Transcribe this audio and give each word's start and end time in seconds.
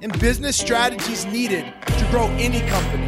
and 0.00 0.18
business 0.20 0.56
strategies 0.56 1.26
needed 1.26 1.64
to 1.86 2.06
grow 2.10 2.26
any 2.38 2.60
company. 2.68 3.06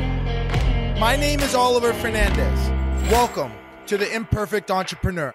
My 0.99 1.16
name 1.16 1.41
is 1.41 1.55
Oliver 1.55 1.93
Fernandez. 1.93 2.71
Welcome 3.11 3.53
to 3.87 3.97
the 3.97 4.13
Imperfect 4.13 4.71
Entrepreneur. 4.71 5.33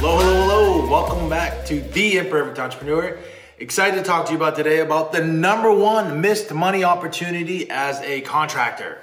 Hello, 0.00 0.18
hello, 0.18 0.42
hello. 0.42 0.90
Welcome 0.90 1.28
back 1.28 1.64
to 1.66 1.80
The 1.80 2.18
Imperfect 2.18 2.58
Entrepreneur. 2.58 3.18
Excited 3.58 3.96
to 3.96 4.02
talk 4.02 4.26
to 4.26 4.32
you 4.32 4.36
about 4.36 4.56
today 4.56 4.80
about 4.80 5.12
the 5.12 5.24
number 5.24 5.72
one 5.72 6.20
missed 6.20 6.52
money 6.52 6.82
opportunity 6.84 7.70
as 7.70 8.00
a 8.02 8.20
contractor. 8.22 8.98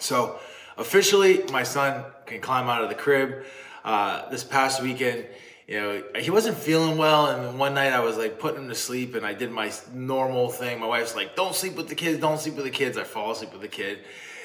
So, 0.00 0.38
officially, 0.82 1.44
my 1.50 1.62
son 1.62 2.04
can 2.26 2.40
climb 2.40 2.68
out 2.68 2.82
of 2.82 2.90
the 2.90 2.94
crib. 2.94 3.44
Uh, 3.84 4.28
this 4.30 4.44
past 4.44 4.82
weekend, 4.82 5.26
you 5.66 5.80
know, 5.80 6.02
he 6.18 6.30
wasn't 6.30 6.56
feeling 6.56 6.98
well, 6.98 7.26
and 7.26 7.58
one 7.58 7.74
night 7.74 7.92
I 7.92 8.00
was 8.00 8.16
like 8.16 8.38
putting 8.38 8.64
him 8.64 8.68
to 8.68 8.74
sleep, 8.74 9.14
and 9.14 9.24
I 9.24 9.32
did 9.32 9.50
my 9.50 9.72
normal 9.92 10.50
thing. 10.50 10.80
My 10.80 10.86
wife's 10.86 11.16
like, 11.16 11.34
"Don't 11.34 11.54
sleep 11.54 11.76
with 11.76 11.88
the 11.88 11.94
kids, 11.94 12.20
don't 12.20 12.38
sleep 12.38 12.56
with 12.56 12.64
the 12.64 12.70
kids." 12.70 12.98
I 12.98 13.04
fall 13.04 13.30
asleep 13.30 13.52
with 13.52 13.62
the 13.62 13.68
kid, 13.68 14.00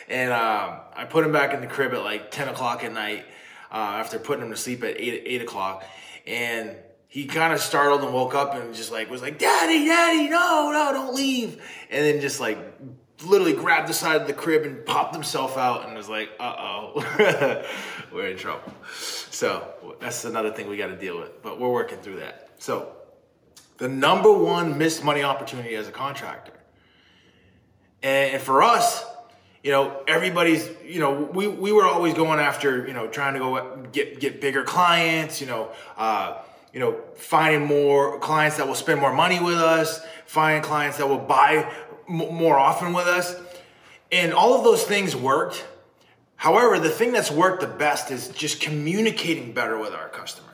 and 0.07 0.31
um, 0.31 0.79
I 0.95 1.05
put 1.09 1.25
him 1.25 1.31
back 1.31 1.53
in 1.53 1.61
the 1.61 1.67
crib 1.67 1.93
at 1.93 2.03
like 2.03 2.31
ten 2.31 2.47
o'clock 2.47 2.83
at 2.83 2.93
night 2.93 3.25
uh, 3.71 3.75
after 4.01 4.19
putting 4.19 4.45
him 4.45 4.51
to 4.51 4.57
sleep 4.57 4.83
at 4.83 4.99
eight 4.99 5.23
eight 5.25 5.41
o'clock, 5.41 5.83
and 6.25 6.75
he 7.07 7.25
kind 7.25 7.53
of 7.53 7.59
startled 7.59 8.03
and 8.03 8.13
woke 8.13 8.35
up 8.35 8.53
and 8.55 8.73
just 8.73 8.91
like 8.91 9.09
was 9.09 9.21
like, 9.21 9.37
"Daddy, 9.39 9.85
Daddy, 9.85 10.29
no, 10.29 10.71
no, 10.71 10.93
don't 10.93 11.15
leave!" 11.15 11.61
And 11.89 12.05
then 12.05 12.21
just 12.21 12.39
like 12.39 12.57
literally 13.23 13.53
grabbed 13.53 13.89
the 13.89 13.93
side 13.93 14.21
of 14.21 14.27
the 14.27 14.33
crib 14.33 14.63
and 14.63 14.85
popped 14.85 15.13
himself 15.13 15.57
out 15.57 15.85
and 15.85 15.95
was 15.95 16.09
like, 16.09 16.29
"Uh 16.39 16.55
oh, 16.57 17.63
we're 18.11 18.27
in 18.27 18.37
trouble." 18.37 18.73
So 18.91 19.95
that's 19.99 20.25
another 20.25 20.51
thing 20.51 20.69
we 20.69 20.77
got 20.77 20.87
to 20.87 20.97
deal 20.97 21.19
with, 21.19 21.41
but 21.41 21.59
we're 21.59 21.71
working 21.71 21.99
through 21.99 22.17
that. 22.17 22.49
So 22.57 22.93
the 23.77 23.87
number 23.87 24.31
one 24.31 24.77
missed 24.77 25.03
money 25.03 25.23
opportunity 25.23 25.75
as 25.75 25.87
a 25.87 25.91
contractor, 25.91 26.53
and 28.03 28.41
for 28.41 28.63
us 28.63 29.05
you 29.63 29.73
know, 29.73 30.01
everybody's, 30.07 30.69
you 30.85 31.01
know, 31.01 31.11
we, 31.11 31.45
we 31.45 31.73
were 31.73 31.85
always 31.85 32.13
going 32.13 32.39
after, 32.39 32.87
you 32.87 32.93
know, 32.93 33.07
trying 33.07 33.33
to 33.33 33.39
go 33.39 33.85
get, 33.91 34.19
get 34.21 34.39
bigger 34.39 34.63
clients, 34.63 35.41
you 35.41 35.47
know, 35.47 35.71
uh, 35.97 36.37
you 36.71 36.79
know, 36.79 37.01
finding 37.15 37.67
more 37.67 38.17
clients 38.19 38.55
that 38.55 38.67
will 38.67 38.75
spend 38.75 39.01
more 39.01 39.13
money 39.13 39.41
with 39.41 39.57
us, 39.57 39.99
finding 40.25 40.61
clients 40.61 40.97
that 40.99 41.09
will 41.09 41.17
buy 41.17 41.69
more 42.07 42.57
often 42.57 42.93
with 42.93 43.07
us. 43.07 43.35
And 44.11 44.33
all 44.33 44.57
of 44.57 44.63
those 44.63 44.83
things 44.83 45.15
worked. 45.15 45.65
However, 46.35 46.79
the 46.79 46.89
thing 46.89 47.11
that's 47.11 47.31
worked 47.31 47.61
the 47.61 47.67
best 47.67 48.11
is 48.11 48.29
just 48.29 48.61
communicating 48.61 49.53
better 49.53 49.77
with 49.77 49.93
our 49.93 50.07
customer, 50.09 50.53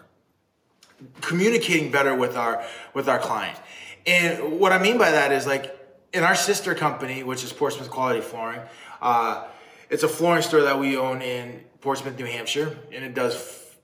communicating 1.22 1.92
better 1.92 2.16
with 2.16 2.38
our, 2.38 2.64
with 2.94 3.10
our 3.10 3.20
client. 3.20 3.60
And 4.06 4.60
what 4.60 4.72
I 4.72 4.80
mean 4.82 4.98
by 4.98 5.12
that 5.12 5.32
is 5.32 5.46
like 5.46 5.78
in 6.14 6.24
our 6.24 6.36
sister 6.36 6.74
company, 6.74 7.24
which 7.24 7.44
is 7.44 7.52
Portsmouth 7.52 7.90
Quality 7.90 8.22
Flooring, 8.22 8.62
uh, 9.02 9.46
it's 9.90 10.04
a 10.04 10.08
flooring 10.08 10.42
store 10.42 10.62
that 10.62 10.80
we 10.80 10.98
own 10.98 11.22
in 11.22 11.64
Portsmouth, 11.82 12.18
New 12.18 12.26
Hampshire, 12.26 12.78
and 12.92 13.04
it 13.04 13.14
does 13.14 13.36
f- 13.36 13.78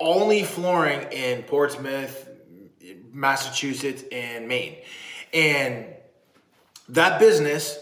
only 0.00 0.42
flooring 0.42 1.12
in 1.12 1.42
Portsmouth, 1.42 2.28
Massachusetts, 3.12 4.02
and 4.10 4.48
Maine. 4.48 4.76
And 5.32 5.86
that 6.92 7.18
business 7.18 7.78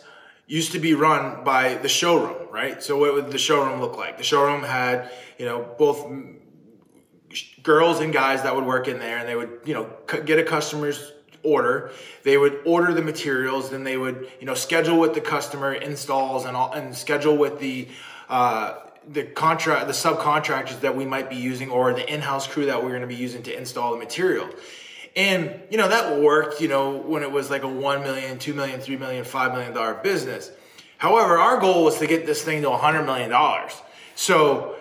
used 0.47 0.73
to 0.73 0.81
be 0.81 0.95
run 0.95 1.45
by 1.45 1.75
the 1.75 1.89
showroom, 1.89 2.49
right? 2.51 2.83
So 2.83 2.99
what 2.99 3.15
would 3.15 3.31
the 3.31 3.39
showroom 3.39 3.81
look 3.81 3.97
like? 3.97 4.19
The 4.19 4.25
showroom 4.25 4.63
had, 4.63 5.11
you 5.39 5.47
know, 5.47 5.75
both 5.79 6.11
girls 7.63 8.01
and 8.01 8.13
guys 8.13 8.43
that 8.43 8.57
would 8.57 8.65
work 8.65 8.89
in 8.89 8.99
there, 8.99 9.19
and 9.19 9.29
they 9.29 9.37
would, 9.37 9.61
you 9.65 9.75
know, 9.75 9.91
get 10.25 10.39
a 10.39 10.43
customer's 10.43 11.13
order. 11.43 11.93
They 12.25 12.37
would 12.37 12.61
order 12.65 12.93
the 12.93 13.03
materials, 13.03 13.71
then 13.71 13.85
they 13.85 13.97
would, 13.97 14.29
you 14.41 14.47
know, 14.47 14.55
schedule 14.55 14.99
with 14.99 15.15
the 15.15 15.21
customer 15.21 15.73
installs 15.73 16.45
and 16.45 16.57
all, 16.57 16.73
and 16.73 16.95
schedule 16.97 17.37
with 17.37 17.61
the 17.61 17.89
uh, 18.29 18.79
the 19.09 19.25
contract, 19.25 19.87
the 19.87 19.93
subcontractors 19.93 20.81
that 20.81 20.95
we 20.95 21.05
might 21.05 21.31
be 21.31 21.37
using, 21.37 21.71
or 21.71 21.95
the 21.95 22.13
in-house 22.13 22.47
crew 22.47 22.67
that 22.67 22.83
we're 22.83 22.91
going 22.91 23.01
to 23.01 23.07
be 23.09 23.15
using 23.15 23.43
to 23.43 23.57
install 23.57 23.93
the 23.93 23.99
material. 23.99 24.49
And 25.17 25.61
you 25.71 25.77
know 25.77 25.89
that 25.89 26.21
worked, 26.21 26.61
you 26.61 26.69
know, 26.69 26.97
when 26.97 27.23
it 27.23 27.31
was 27.31 27.51
like 27.51 27.63
a 27.63 27.69
one 27.69 28.03
million, 28.03 28.39
two 28.39 28.55
million, 28.55 28.81
three 28.81 28.97
million, 28.97 29.25
five 29.25 29.53
million 29.53 29.73
dollar 29.73 29.95
business. 29.95 30.51
However, 30.99 31.39
our 31.39 31.59
goal 31.59 31.85
was 31.85 31.99
to 31.99 32.07
get 32.07 32.27
this 32.27 32.43
thing 32.43 32.63
to 32.63 32.71
a 32.71 32.77
hundred 32.77 33.05
million 33.05 33.31
dollars. 33.31 33.73
So 34.15 34.77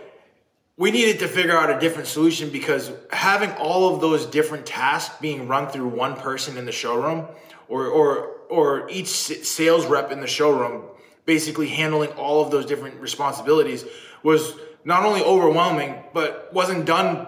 we 0.79 0.91
needed 0.91 1.19
to 1.19 1.27
figure 1.27 1.57
out 1.57 1.69
a 1.69 1.79
different 1.79 2.07
solution 2.07 2.49
because 2.49 2.91
having 3.11 3.51
all 3.53 3.93
of 3.93 4.01
those 4.01 4.25
different 4.25 4.65
tasks 4.65 5.15
being 5.19 5.47
run 5.47 5.67
through 5.67 5.89
one 5.89 6.15
person 6.15 6.57
in 6.57 6.65
the 6.65 6.71
showroom 6.71 7.27
or 7.67 7.87
or 7.87 8.37
or 8.49 8.89
each 8.89 9.07
sales 9.07 9.85
rep 9.85 10.11
in 10.11 10.21
the 10.21 10.27
showroom 10.27 10.83
basically 11.25 11.67
handling 11.67 12.09
all 12.11 12.41
of 12.43 12.49
those 12.49 12.65
different 12.65 12.99
responsibilities 12.99 13.85
was 14.23 14.53
not 14.85 15.03
only 15.03 15.21
overwhelming 15.21 16.01
but 16.13 16.49
wasn't 16.53 16.85
done 16.85 17.27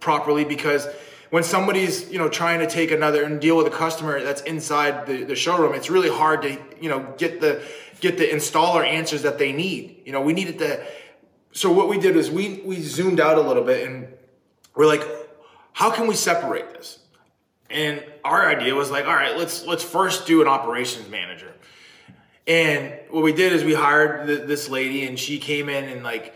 properly 0.00 0.44
because 0.44 0.88
when 1.30 1.42
somebody's 1.42 2.10
you 2.10 2.18
know 2.18 2.28
trying 2.28 2.60
to 2.60 2.66
take 2.66 2.90
another 2.90 3.24
and 3.24 3.40
deal 3.40 3.56
with 3.56 3.66
a 3.66 3.70
customer 3.70 4.22
that's 4.22 4.42
inside 4.42 5.06
the, 5.06 5.24
the 5.24 5.36
showroom 5.36 5.74
it's 5.74 5.90
really 5.90 6.10
hard 6.10 6.42
to 6.42 6.58
you 6.80 6.88
know 6.88 7.14
get 7.18 7.40
the 7.40 7.62
get 8.00 8.18
the 8.18 8.28
installer 8.28 8.86
answers 8.86 9.22
that 9.22 9.38
they 9.38 9.52
need 9.52 10.02
you 10.04 10.12
know 10.12 10.20
we 10.20 10.32
needed 10.32 10.58
to 10.58 10.86
so 11.56 11.72
what 11.72 11.88
we 11.88 11.98
did 11.98 12.16
is 12.16 12.30
we 12.30 12.60
we 12.66 12.80
zoomed 12.82 13.18
out 13.18 13.38
a 13.38 13.40
little 13.40 13.64
bit 13.64 13.88
and 13.88 14.08
we're 14.74 14.86
like, 14.86 15.02
how 15.72 15.90
can 15.90 16.06
we 16.06 16.14
separate 16.14 16.70
this? 16.74 16.98
And 17.70 18.04
our 18.24 18.48
idea 18.48 18.74
was 18.74 18.90
like, 18.90 19.06
all 19.06 19.14
right, 19.14 19.36
let's 19.36 19.64
let's 19.64 19.82
first 19.82 20.26
do 20.26 20.42
an 20.42 20.48
operations 20.48 21.08
manager. 21.08 21.52
And 22.46 22.94
what 23.10 23.24
we 23.24 23.32
did 23.32 23.54
is 23.54 23.64
we 23.64 23.74
hired 23.74 24.28
th- 24.28 24.46
this 24.46 24.68
lady, 24.68 25.04
and 25.06 25.18
she 25.18 25.38
came 25.38 25.68
in 25.68 25.84
and 25.84 26.04
like 26.04 26.34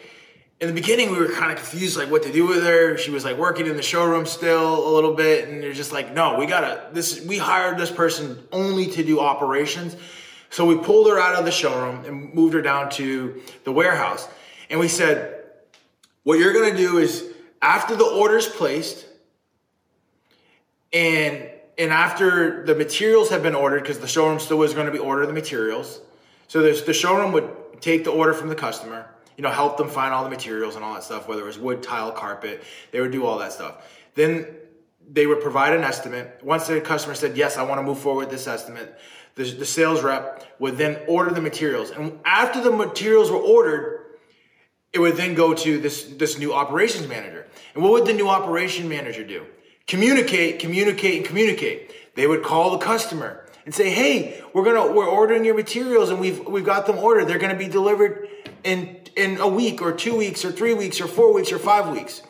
in 0.60 0.68
the 0.68 0.74
beginning 0.74 1.10
we 1.10 1.18
were 1.18 1.28
kind 1.28 1.50
of 1.50 1.56
confused 1.56 1.96
like 1.96 2.10
what 2.10 2.22
to 2.24 2.32
do 2.32 2.46
with 2.46 2.62
her. 2.62 2.98
She 2.98 3.10
was 3.10 3.24
like 3.24 3.38
working 3.38 3.66
in 3.66 3.76
the 3.76 3.82
showroom 3.82 4.26
still 4.26 4.86
a 4.86 4.90
little 4.94 5.14
bit, 5.14 5.48
and 5.48 5.62
they're 5.62 5.72
just 5.72 5.92
like, 5.92 6.12
no, 6.12 6.38
we 6.38 6.46
gotta 6.46 6.88
this. 6.92 7.24
We 7.24 7.38
hired 7.38 7.78
this 7.78 7.90
person 7.90 8.38
only 8.52 8.86
to 8.88 9.02
do 9.02 9.20
operations. 9.20 9.96
So 10.50 10.66
we 10.66 10.76
pulled 10.76 11.08
her 11.08 11.18
out 11.18 11.36
of 11.36 11.44
the 11.44 11.50
showroom 11.52 12.04
and 12.04 12.34
moved 12.34 12.54
her 12.54 12.62
down 12.62 12.90
to 12.90 13.40
the 13.64 13.72
warehouse. 13.72 14.28
And 14.68 14.80
we 14.80 14.88
said, 14.88 15.44
what 16.24 16.38
you're 16.38 16.52
to 16.52 16.76
do 16.76 16.98
is 16.98 17.24
after 17.62 17.96
the 17.96 18.04
order's 18.04 18.48
placed 18.48 19.06
and 20.92 21.48
and 21.78 21.92
after 21.92 22.66
the 22.66 22.74
materials 22.74 23.30
have 23.30 23.42
been 23.42 23.54
ordered 23.54 23.80
because 23.82 24.00
the 24.00 24.08
showroom 24.08 24.38
still 24.38 24.58
was 24.58 24.74
going 24.74 24.86
to 24.86 24.92
be 24.92 24.98
ordering 24.98 25.28
the 25.28 25.34
materials 25.34 26.00
so 26.48 26.60
the 26.60 26.92
showroom 26.92 27.32
would 27.32 27.48
take 27.80 28.04
the 28.04 28.10
order 28.10 28.34
from 28.34 28.48
the 28.48 28.54
customer 28.54 29.08
you 29.40 29.42
know 29.42 29.50
help 29.50 29.78
them 29.78 29.88
find 29.88 30.12
all 30.12 30.22
the 30.22 30.28
materials 30.28 30.76
and 30.76 30.84
all 30.84 30.92
that 30.92 31.02
stuff 31.02 31.26
whether 31.26 31.40
it 31.40 31.46
was 31.46 31.58
wood 31.58 31.82
tile 31.82 32.12
carpet 32.12 32.62
they 32.90 33.00
would 33.00 33.10
do 33.10 33.24
all 33.24 33.38
that 33.38 33.52
stuff 33.52 33.88
then 34.14 34.46
they 35.10 35.26
would 35.26 35.40
provide 35.40 35.72
an 35.72 35.82
estimate 35.82 36.38
once 36.42 36.66
the 36.66 36.78
customer 36.78 37.14
said 37.14 37.36
yes 37.36 37.56
i 37.56 37.62
want 37.62 37.78
to 37.78 37.82
move 37.82 37.98
forward 37.98 38.26
with 38.26 38.30
this 38.30 38.46
estimate 38.46 38.98
the, 39.36 39.44
the 39.44 39.64
sales 39.64 40.02
rep 40.02 40.44
would 40.58 40.76
then 40.76 40.98
order 41.08 41.30
the 41.30 41.40
materials 41.40 41.90
and 41.90 42.20
after 42.26 42.60
the 42.60 42.70
materials 42.70 43.30
were 43.30 43.38
ordered 43.38 44.00
it 44.92 44.98
would 44.98 45.16
then 45.16 45.34
go 45.34 45.54
to 45.54 45.78
this, 45.78 46.04
this 46.04 46.38
new 46.38 46.52
operations 46.52 47.06
manager. 47.06 47.46
And 47.74 47.82
what 47.82 47.92
would 47.92 48.06
the 48.06 48.12
new 48.12 48.28
operation 48.28 48.88
manager 48.88 49.24
do? 49.24 49.46
Communicate, 49.86 50.58
communicate, 50.58 51.18
and 51.18 51.24
communicate. 51.24 51.92
They 52.16 52.26
would 52.26 52.42
call 52.42 52.72
the 52.72 52.78
customer 52.78 53.46
and 53.64 53.74
say, 53.74 53.90
"Hey, 53.90 54.42
we're 54.52 54.64
gonna 54.64 54.92
we're 54.92 55.06
ordering 55.08 55.44
your 55.44 55.54
materials 55.54 56.10
and 56.10 56.20
we've 56.20 56.44
we've 56.46 56.64
got 56.64 56.86
them 56.86 56.98
ordered. 56.98 57.26
They're 57.26 57.38
gonna 57.38 57.56
be 57.56 57.68
delivered 57.68 58.28
in 58.64 58.99
in 59.16 59.38
a 59.38 59.48
week 59.48 59.80
or 59.82 59.92
two 59.92 60.16
weeks 60.16 60.44
or 60.44 60.52
three 60.52 60.74
weeks 60.74 61.00
or 61.00 61.06
four 61.06 61.32
weeks 61.32 61.52
or 61.52 61.58
five 61.58 61.88
weeks." 61.88 62.22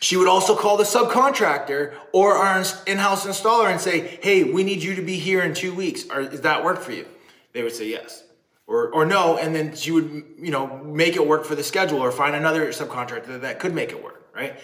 She 0.00 0.16
would 0.16 0.28
also 0.28 0.54
call 0.54 0.76
the 0.76 0.84
subcontractor 0.84 1.92
or 2.12 2.34
our 2.34 2.64
in-house 2.86 3.26
installer 3.26 3.68
and 3.70 3.80
say, 3.80 4.18
"Hey, 4.22 4.44
we 4.44 4.62
need 4.62 4.82
you 4.82 4.94
to 4.94 5.02
be 5.02 5.16
here 5.16 5.42
in 5.42 5.54
two 5.54 5.74
weeks. 5.74 6.04
Or, 6.10 6.22
does 6.22 6.42
that 6.42 6.64
work 6.64 6.80
for 6.80 6.92
you?" 6.92 7.06
They 7.52 7.62
would 7.62 7.74
say 7.74 7.88
yes. 7.88 8.22
or 8.68 8.90
or 8.90 9.06
no, 9.06 9.38
and 9.38 9.54
then 9.54 9.74
she 9.74 9.90
would 9.90 10.24
you 10.38 10.50
know 10.50 10.66
make 10.84 11.16
it 11.16 11.26
work 11.26 11.44
for 11.44 11.54
the 11.54 11.64
schedule 11.64 12.00
or 12.00 12.12
find 12.12 12.36
another 12.36 12.68
subcontractor 12.68 13.40
that 13.40 13.58
could 13.58 13.74
make 13.74 13.90
it 13.90 14.04
work, 14.04 14.28
right? 14.34 14.60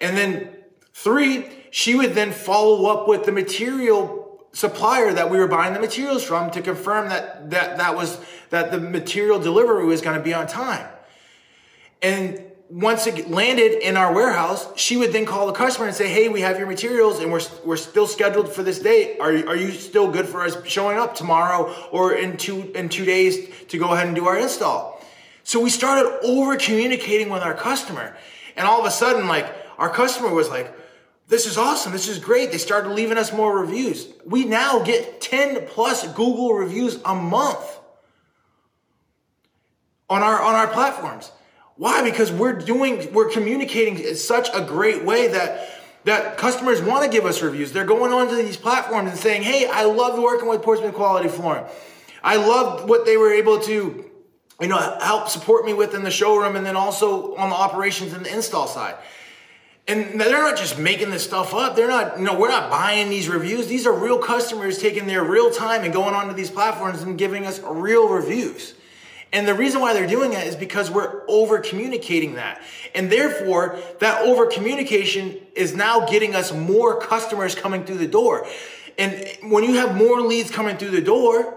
And 0.00 0.16
then 0.16 0.54
three, 0.92 1.46
she 1.70 1.94
would 1.94 2.14
then 2.14 2.30
follow 2.30 2.86
up 2.86 3.08
with 3.08 3.24
the 3.24 3.32
material 3.32 4.27
supplier 4.58 5.12
that 5.12 5.30
we 5.30 5.38
were 5.38 5.46
buying 5.46 5.72
the 5.72 5.78
materials 5.78 6.24
from 6.24 6.50
to 6.50 6.60
confirm 6.60 7.08
that 7.08 7.48
that 7.50 7.78
that 7.78 7.94
was 7.94 8.18
that 8.50 8.72
the 8.72 8.80
material 8.80 9.38
delivery 9.38 9.86
was 9.86 10.00
going 10.00 10.18
to 10.18 10.22
be 10.22 10.34
on 10.34 10.48
time. 10.48 10.84
And 12.02 12.42
once 12.68 13.06
it 13.06 13.30
landed 13.30 13.72
in 13.88 13.96
our 13.96 14.12
warehouse, 14.12 14.68
she 14.74 14.96
would 14.96 15.12
then 15.12 15.24
call 15.26 15.46
the 15.46 15.52
customer 15.52 15.86
and 15.86 15.94
say, 15.94 16.08
"Hey, 16.08 16.28
we 16.28 16.40
have 16.40 16.58
your 16.58 16.66
materials, 16.66 17.20
and 17.20 17.30
we're 17.30 17.40
we're 17.64 17.76
still 17.76 18.08
scheduled 18.08 18.52
for 18.52 18.64
this 18.64 18.80
date. 18.80 19.20
Are 19.20 19.30
are 19.50 19.54
you 19.56 19.70
still 19.70 20.10
good 20.10 20.26
for 20.26 20.42
us 20.42 20.56
showing 20.66 20.98
up 20.98 21.14
tomorrow 21.14 21.72
or 21.92 22.14
in 22.14 22.36
two 22.36 22.72
in 22.74 22.88
two 22.88 23.04
days 23.04 23.48
to 23.68 23.78
go 23.78 23.92
ahead 23.92 24.08
and 24.08 24.16
do 24.16 24.26
our 24.26 24.36
install?" 24.36 25.00
So 25.44 25.60
we 25.60 25.70
started 25.70 26.18
over 26.24 26.56
communicating 26.56 27.28
with 27.30 27.42
our 27.42 27.54
customer, 27.54 28.16
and 28.56 28.66
all 28.66 28.80
of 28.80 28.86
a 28.86 28.90
sudden, 28.90 29.28
like 29.28 29.46
our 29.78 29.88
customer 29.88 30.34
was 30.34 30.48
like, 30.48 30.74
"This 31.28 31.46
is 31.46 31.56
awesome. 31.56 31.92
This 31.92 32.08
is 32.08 32.18
great." 32.18 32.50
They 32.50 32.58
started 32.58 32.90
leaving 32.90 33.18
us 33.18 33.32
more 33.32 33.58
reviews. 33.58 34.08
We 34.24 34.44
now 34.44 34.80
get 34.80 35.20
ten 35.20 35.66
plus 35.66 36.06
Google 36.08 36.54
reviews 36.54 36.98
a 37.04 37.14
month 37.14 37.78
on 40.10 40.22
our 40.22 40.40
on 40.42 40.54
our 40.54 40.66
platforms. 40.68 41.30
Why? 41.76 42.02
Because 42.02 42.32
we're 42.32 42.54
doing, 42.54 43.12
we're 43.12 43.30
communicating 43.30 44.00
in 44.00 44.16
such 44.16 44.48
a 44.52 44.60
great 44.62 45.04
way 45.04 45.28
that 45.28 45.70
that 46.04 46.38
customers 46.38 46.80
want 46.80 47.04
to 47.04 47.10
give 47.10 47.26
us 47.26 47.42
reviews. 47.42 47.72
They're 47.72 47.84
going 47.84 48.12
onto 48.12 48.34
these 48.34 48.56
platforms 48.56 49.10
and 49.10 49.18
saying, 49.18 49.42
"Hey, 49.42 49.68
I 49.68 49.84
loved 49.84 50.18
working 50.18 50.48
with 50.48 50.62
Portsmouth 50.62 50.94
Quality 50.94 51.28
Flooring. 51.28 51.66
I 52.24 52.36
loved 52.36 52.88
what 52.88 53.04
they 53.04 53.16
were 53.16 53.32
able 53.32 53.60
to, 53.60 54.04
you 54.60 54.66
know, 54.66 54.78
help 55.00 55.28
support 55.28 55.64
me 55.64 55.74
with 55.74 55.94
in 55.94 56.02
the 56.02 56.10
showroom, 56.10 56.56
and 56.56 56.66
then 56.66 56.74
also 56.74 57.36
on 57.36 57.50
the 57.50 57.56
operations 57.56 58.12
and 58.12 58.24
the 58.24 58.34
install 58.34 58.66
side." 58.66 58.96
And 59.88 60.20
they're 60.20 60.30
not 60.30 60.58
just 60.58 60.78
making 60.78 61.10
this 61.10 61.24
stuff 61.24 61.54
up. 61.54 61.74
They're 61.74 61.88
not, 61.88 62.18
you 62.18 62.24
know, 62.24 62.38
we're 62.38 62.50
not 62.50 62.70
buying 62.70 63.08
these 63.08 63.26
reviews. 63.26 63.68
These 63.68 63.86
are 63.86 63.92
real 63.92 64.18
customers 64.18 64.78
taking 64.78 65.06
their 65.06 65.24
real 65.24 65.50
time 65.50 65.82
and 65.82 65.94
going 65.94 66.14
onto 66.14 66.34
these 66.34 66.50
platforms 66.50 67.02
and 67.02 67.16
giving 67.16 67.46
us 67.46 67.58
real 67.60 68.06
reviews. 68.06 68.74
And 69.32 69.48
the 69.48 69.54
reason 69.54 69.80
why 69.80 69.94
they're 69.94 70.06
doing 70.06 70.32
that 70.32 70.46
is 70.46 70.56
because 70.56 70.90
we're 70.90 71.22
over 71.26 71.58
communicating 71.58 72.34
that. 72.34 72.62
And 72.94 73.10
therefore, 73.10 73.78
that 74.00 74.22
over 74.22 74.46
communication 74.46 75.36
is 75.54 75.74
now 75.74 76.06
getting 76.06 76.34
us 76.34 76.52
more 76.52 77.00
customers 77.00 77.54
coming 77.54 77.84
through 77.84 77.98
the 77.98 78.06
door. 78.06 78.46
And 78.98 79.26
when 79.42 79.64
you 79.64 79.74
have 79.74 79.96
more 79.96 80.20
leads 80.20 80.50
coming 80.50 80.76
through 80.76 80.90
the 80.90 81.02
door, 81.02 81.56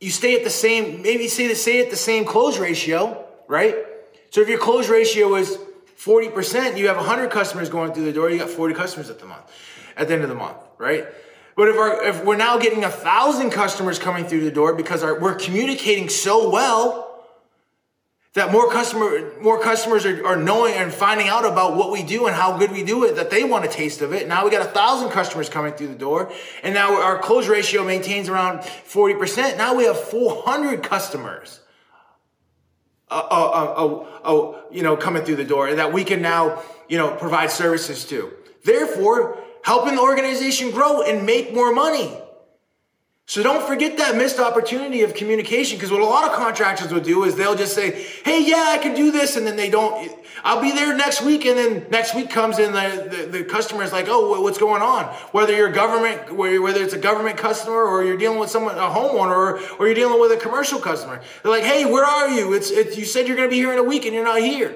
you 0.00 0.10
stay 0.10 0.36
at 0.36 0.44
the 0.44 0.50
same, 0.50 1.02
maybe 1.02 1.28
say 1.28 1.48
the 1.48 1.54
say 1.54 1.82
at 1.82 1.90
the 1.90 1.96
same 1.96 2.24
close 2.24 2.58
ratio, 2.58 3.26
right? 3.46 3.74
So 4.30 4.40
if 4.40 4.48
your 4.48 4.58
close 4.58 4.88
ratio 4.88 5.34
is 5.34 5.58
40%, 5.98 6.78
you 6.78 6.86
have 6.88 6.96
100 6.96 7.30
customers 7.30 7.68
going 7.68 7.92
through 7.92 8.04
the 8.04 8.12
door, 8.12 8.30
you 8.30 8.38
got 8.38 8.50
40 8.50 8.74
customers 8.74 9.10
at 9.10 9.18
the 9.18 9.26
month, 9.26 9.42
at 9.96 10.08
the 10.08 10.14
end 10.14 10.22
of 10.22 10.28
the 10.28 10.34
month, 10.34 10.58
right? 10.78 11.06
But 11.56 11.68
if, 11.68 11.76
our, 11.76 12.04
if 12.04 12.24
we're 12.24 12.36
now 12.36 12.56
getting 12.58 12.84
a 12.84 12.90
thousand 12.90 13.50
customers 13.50 13.98
coming 13.98 14.24
through 14.24 14.44
the 14.44 14.52
door 14.52 14.74
because 14.74 15.02
our, 15.02 15.18
we're 15.18 15.34
communicating 15.34 16.08
so 16.08 16.50
well 16.50 17.08
that 18.34 18.52
more 18.52 18.70
customer 18.70 19.32
more 19.40 19.60
customers 19.60 20.06
are, 20.06 20.24
are 20.24 20.36
knowing 20.36 20.74
and 20.74 20.92
finding 20.92 21.26
out 21.26 21.44
about 21.44 21.76
what 21.76 21.90
we 21.90 22.04
do 22.04 22.26
and 22.28 22.36
how 22.36 22.56
good 22.56 22.70
we 22.70 22.84
do 22.84 23.04
it 23.04 23.16
that 23.16 23.30
they 23.30 23.42
want 23.42 23.64
a 23.64 23.68
taste 23.68 24.00
of 24.00 24.12
it. 24.12 24.28
Now 24.28 24.44
we 24.44 24.52
got 24.52 24.62
a 24.62 24.70
thousand 24.70 25.10
customers 25.10 25.48
coming 25.48 25.72
through 25.72 25.88
the 25.88 25.96
door, 25.96 26.32
and 26.62 26.72
now 26.72 27.02
our 27.02 27.18
close 27.18 27.48
ratio 27.48 27.84
maintains 27.84 28.28
around 28.28 28.64
forty 28.64 29.14
percent. 29.14 29.58
Now 29.58 29.74
we 29.74 29.84
have 29.84 29.98
four 29.98 30.42
hundred 30.44 30.84
customers. 30.84 31.58
Uh, 33.10 33.14
uh, 33.30 34.04
uh, 34.22 34.60
you 34.70 34.82
know, 34.82 34.94
coming 34.94 35.24
through 35.24 35.36
the 35.36 35.44
door 35.44 35.74
that 35.74 35.92
we 35.92 36.04
can 36.04 36.20
now, 36.20 36.62
you 36.88 36.98
know, 36.98 37.10
provide 37.16 37.50
services 37.50 38.04
to. 38.04 38.30
Therefore, 38.64 39.38
helping 39.62 39.96
the 39.96 40.02
organization 40.02 40.70
grow 40.70 41.00
and 41.00 41.24
make 41.24 41.54
more 41.54 41.72
money. 41.72 42.14
So 43.28 43.42
don't 43.42 43.62
forget 43.66 43.98
that 43.98 44.16
missed 44.16 44.38
opportunity 44.38 45.02
of 45.02 45.12
communication 45.12 45.76
because 45.76 45.90
what 45.90 46.00
a 46.00 46.06
lot 46.06 46.24
of 46.24 46.32
contractors 46.32 46.90
will 46.90 47.02
do 47.02 47.24
is 47.24 47.36
they'll 47.36 47.54
just 47.54 47.74
say, 47.74 47.90
"Hey, 48.24 48.42
yeah, 48.42 48.68
I 48.68 48.78
can 48.78 48.94
do 48.94 49.12
this," 49.12 49.36
and 49.36 49.46
then 49.46 49.54
they 49.54 49.68
don't. 49.68 50.10
I'll 50.44 50.62
be 50.62 50.72
there 50.72 50.96
next 50.96 51.20
week, 51.20 51.44
and 51.44 51.58
then 51.58 51.86
next 51.90 52.14
week 52.14 52.30
comes 52.30 52.58
in 52.58 52.72
the 52.72 53.06
the, 53.10 53.38
the 53.38 53.44
customer 53.44 53.82
is 53.82 53.92
like, 53.92 54.06
"Oh, 54.08 54.40
what's 54.40 54.56
going 54.56 54.80
on?" 54.80 55.04
Whether 55.32 55.54
you're 55.54 55.70
government, 55.70 56.34
whether 56.34 56.82
it's 56.82 56.94
a 56.94 56.98
government 56.98 57.36
customer 57.36 57.84
or 57.84 58.02
you're 58.02 58.16
dealing 58.16 58.38
with 58.38 58.48
someone, 58.48 58.76
a 58.76 58.88
homeowner, 58.88 59.36
or, 59.36 59.60
or 59.78 59.86
you're 59.86 59.94
dealing 59.94 60.18
with 60.18 60.32
a 60.32 60.38
commercial 60.38 60.80
customer, 60.80 61.20
they're 61.42 61.52
like, 61.52 61.64
"Hey, 61.64 61.84
where 61.84 62.06
are 62.06 62.30
you? 62.30 62.54
It's, 62.54 62.70
it's 62.70 62.96
you 62.96 63.04
said 63.04 63.28
you're 63.28 63.36
going 63.36 63.50
to 63.50 63.54
be 63.54 63.60
here 63.60 63.74
in 63.74 63.78
a 63.78 63.84
week, 63.84 64.06
and 64.06 64.14
you're 64.14 64.24
not 64.24 64.40
here." 64.40 64.74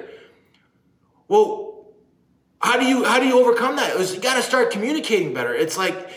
Well, 1.26 1.87
how 2.60 2.78
do 2.78 2.84
you 2.84 3.05
how 3.05 3.19
do 3.19 3.25
you 3.25 3.40
overcome 3.40 3.76
that? 3.76 3.93
It 3.93 3.98
was, 3.98 4.14
you 4.14 4.20
got 4.20 4.34
to 4.34 4.43
start 4.43 4.70
communicating 4.70 5.32
better. 5.32 5.55
It's 5.55 5.78
like 5.78 6.10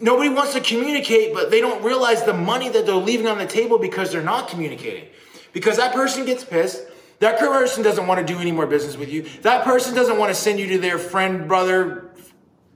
nobody 0.00 0.28
wants 0.28 0.52
to 0.54 0.60
communicate, 0.60 1.34
but 1.34 1.50
they 1.50 1.60
don't 1.60 1.82
realize 1.84 2.24
the 2.24 2.34
money 2.34 2.68
that 2.68 2.86
they're 2.86 2.94
leaving 2.94 3.26
on 3.26 3.38
the 3.38 3.46
table 3.46 3.78
because 3.78 4.12
they're 4.12 4.22
not 4.22 4.48
communicating. 4.48 5.08
Because 5.52 5.76
that 5.76 5.94
person 5.94 6.24
gets 6.24 6.44
pissed. 6.44 6.82
That 7.20 7.38
person 7.38 7.82
doesn't 7.82 8.06
want 8.06 8.26
to 8.26 8.32
do 8.32 8.38
any 8.38 8.52
more 8.52 8.66
business 8.66 8.96
with 8.96 9.10
you. 9.10 9.22
That 9.42 9.64
person 9.64 9.94
doesn't 9.94 10.18
want 10.18 10.30
to 10.30 10.34
send 10.34 10.58
you 10.58 10.66
to 10.68 10.78
their 10.78 10.98
friend, 10.98 11.48
brother, 11.48 12.10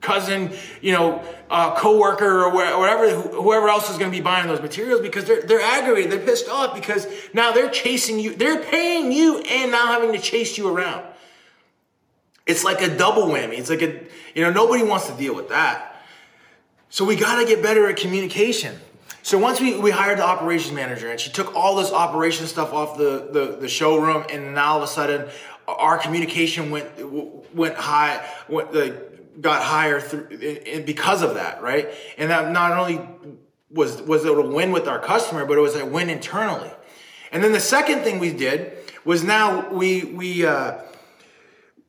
cousin, 0.00 0.52
you 0.80 0.92
know, 0.92 1.22
uh, 1.50 1.74
coworker 1.76 2.44
or 2.44 2.52
whatever, 2.52 3.10
whoever 3.10 3.68
else 3.68 3.90
is 3.90 3.98
going 3.98 4.10
to 4.10 4.16
be 4.16 4.22
buying 4.22 4.46
those 4.46 4.60
materials 4.60 5.00
because 5.00 5.24
they're 5.24 5.42
they're 5.42 5.60
aggravated, 5.60 6.10
they're 6.10 6.24
pissed 6.24 6.48
off 6.48 6.74
because 6.74 7.06
now 7.34 7.52
they're 7.52 7.70
chasing 7.70 8.18
you, 8.18 8.34
they're 8.34 8.62
paying 8.62 9.12
you, 9.12 9.40
and 9.40 9.70
now 9.70 9.88
having 9.88 10.12
to 10.12 10.18
chase 10.18 10.56
you 10.56 10.74
around. 10.74 11.04
It's 12.46 12.64
like 12.64 12.80
a 12.80 12.96
double 12.96 13.24
whammy. 13.24 13.58
It's 13.58 13.70
like 13.70 13.82
a, 13.82 14.00
you 14.34 14.42
know, 14.42 14.50
nobody 14.50 14.82
wants 14.82 15.06
to 15.08 15.12
deal 15.12 15.34
with 15.34 15.50
that. 15.50 15.89
So 16.90 17.04
we 17.04 17.16
got 17.16 17.40
to 17.40 17.46
get 17.46 17.62
better 17.62 17.88
at 17.88 17.96
communication. 17.96 18.78
So 19.22 19.38
once 19.38 19.60
we, 19.60 19.78
we 19.78 19.90
hired 19.90 20.18
the 20.18 20.24
operations 20.24 20.74
manager 20.74 21.10
and 21.10 21.20
she 21.20 21.30
took 21.30 21.54
all 21.54 21.76
this 21.76 21.92
operation 21.92 22.46
stuff 22.46 22.72
off 22.72 22.98
the, 22.98 23.28
the, 23.32 23.56
the 23.60 23.68
showroom 23.68 24.24
and 24.30 24.54
now 24.54 24.72
all 24.72 24.78
of 24.78 24.84
a 24.84 24.86
sudden 24.86 25.28
our 25.68 25.98
communication 25.98 26.70
went 26.70 26.88
went 27.54 27.76
high 27.76 28.26
went 28.48 28.72
got 29.40 29.62
higher 29.62 30.00
through 30.00 30.82
because 30.84 31.22
of 31.22 31.34
that 31.34 31.62
right 31.62 31.88
and 32.18 32.30
that 32.30 32.50
not 32.50 32.72
only 32.72 33.00
was 33.70 34.02
was 34.02 34.24
it 34.24 34.36
a 34.36 34.42
win 34.42 34.72
with 34.72 34.88
our 34.88 34.98
customer 34.98 35.44
but 35.46 35.56
it 35.56 35.60
was 35.60 35.76
a 35.76 35.86
win 35.86 36.10
internally 36.10 36.70
and 37.30 37.44
then 37.44 37.52
the 37.52 37.60
second 37.60 38.00
thing 38.00 38.18
we 38.18 38.32
did 38.32 38.72
was 39.04 39.22
now 39.22 39.70
we 39.70 40.04
we 40.04 40.44
uh, 40.44 40.78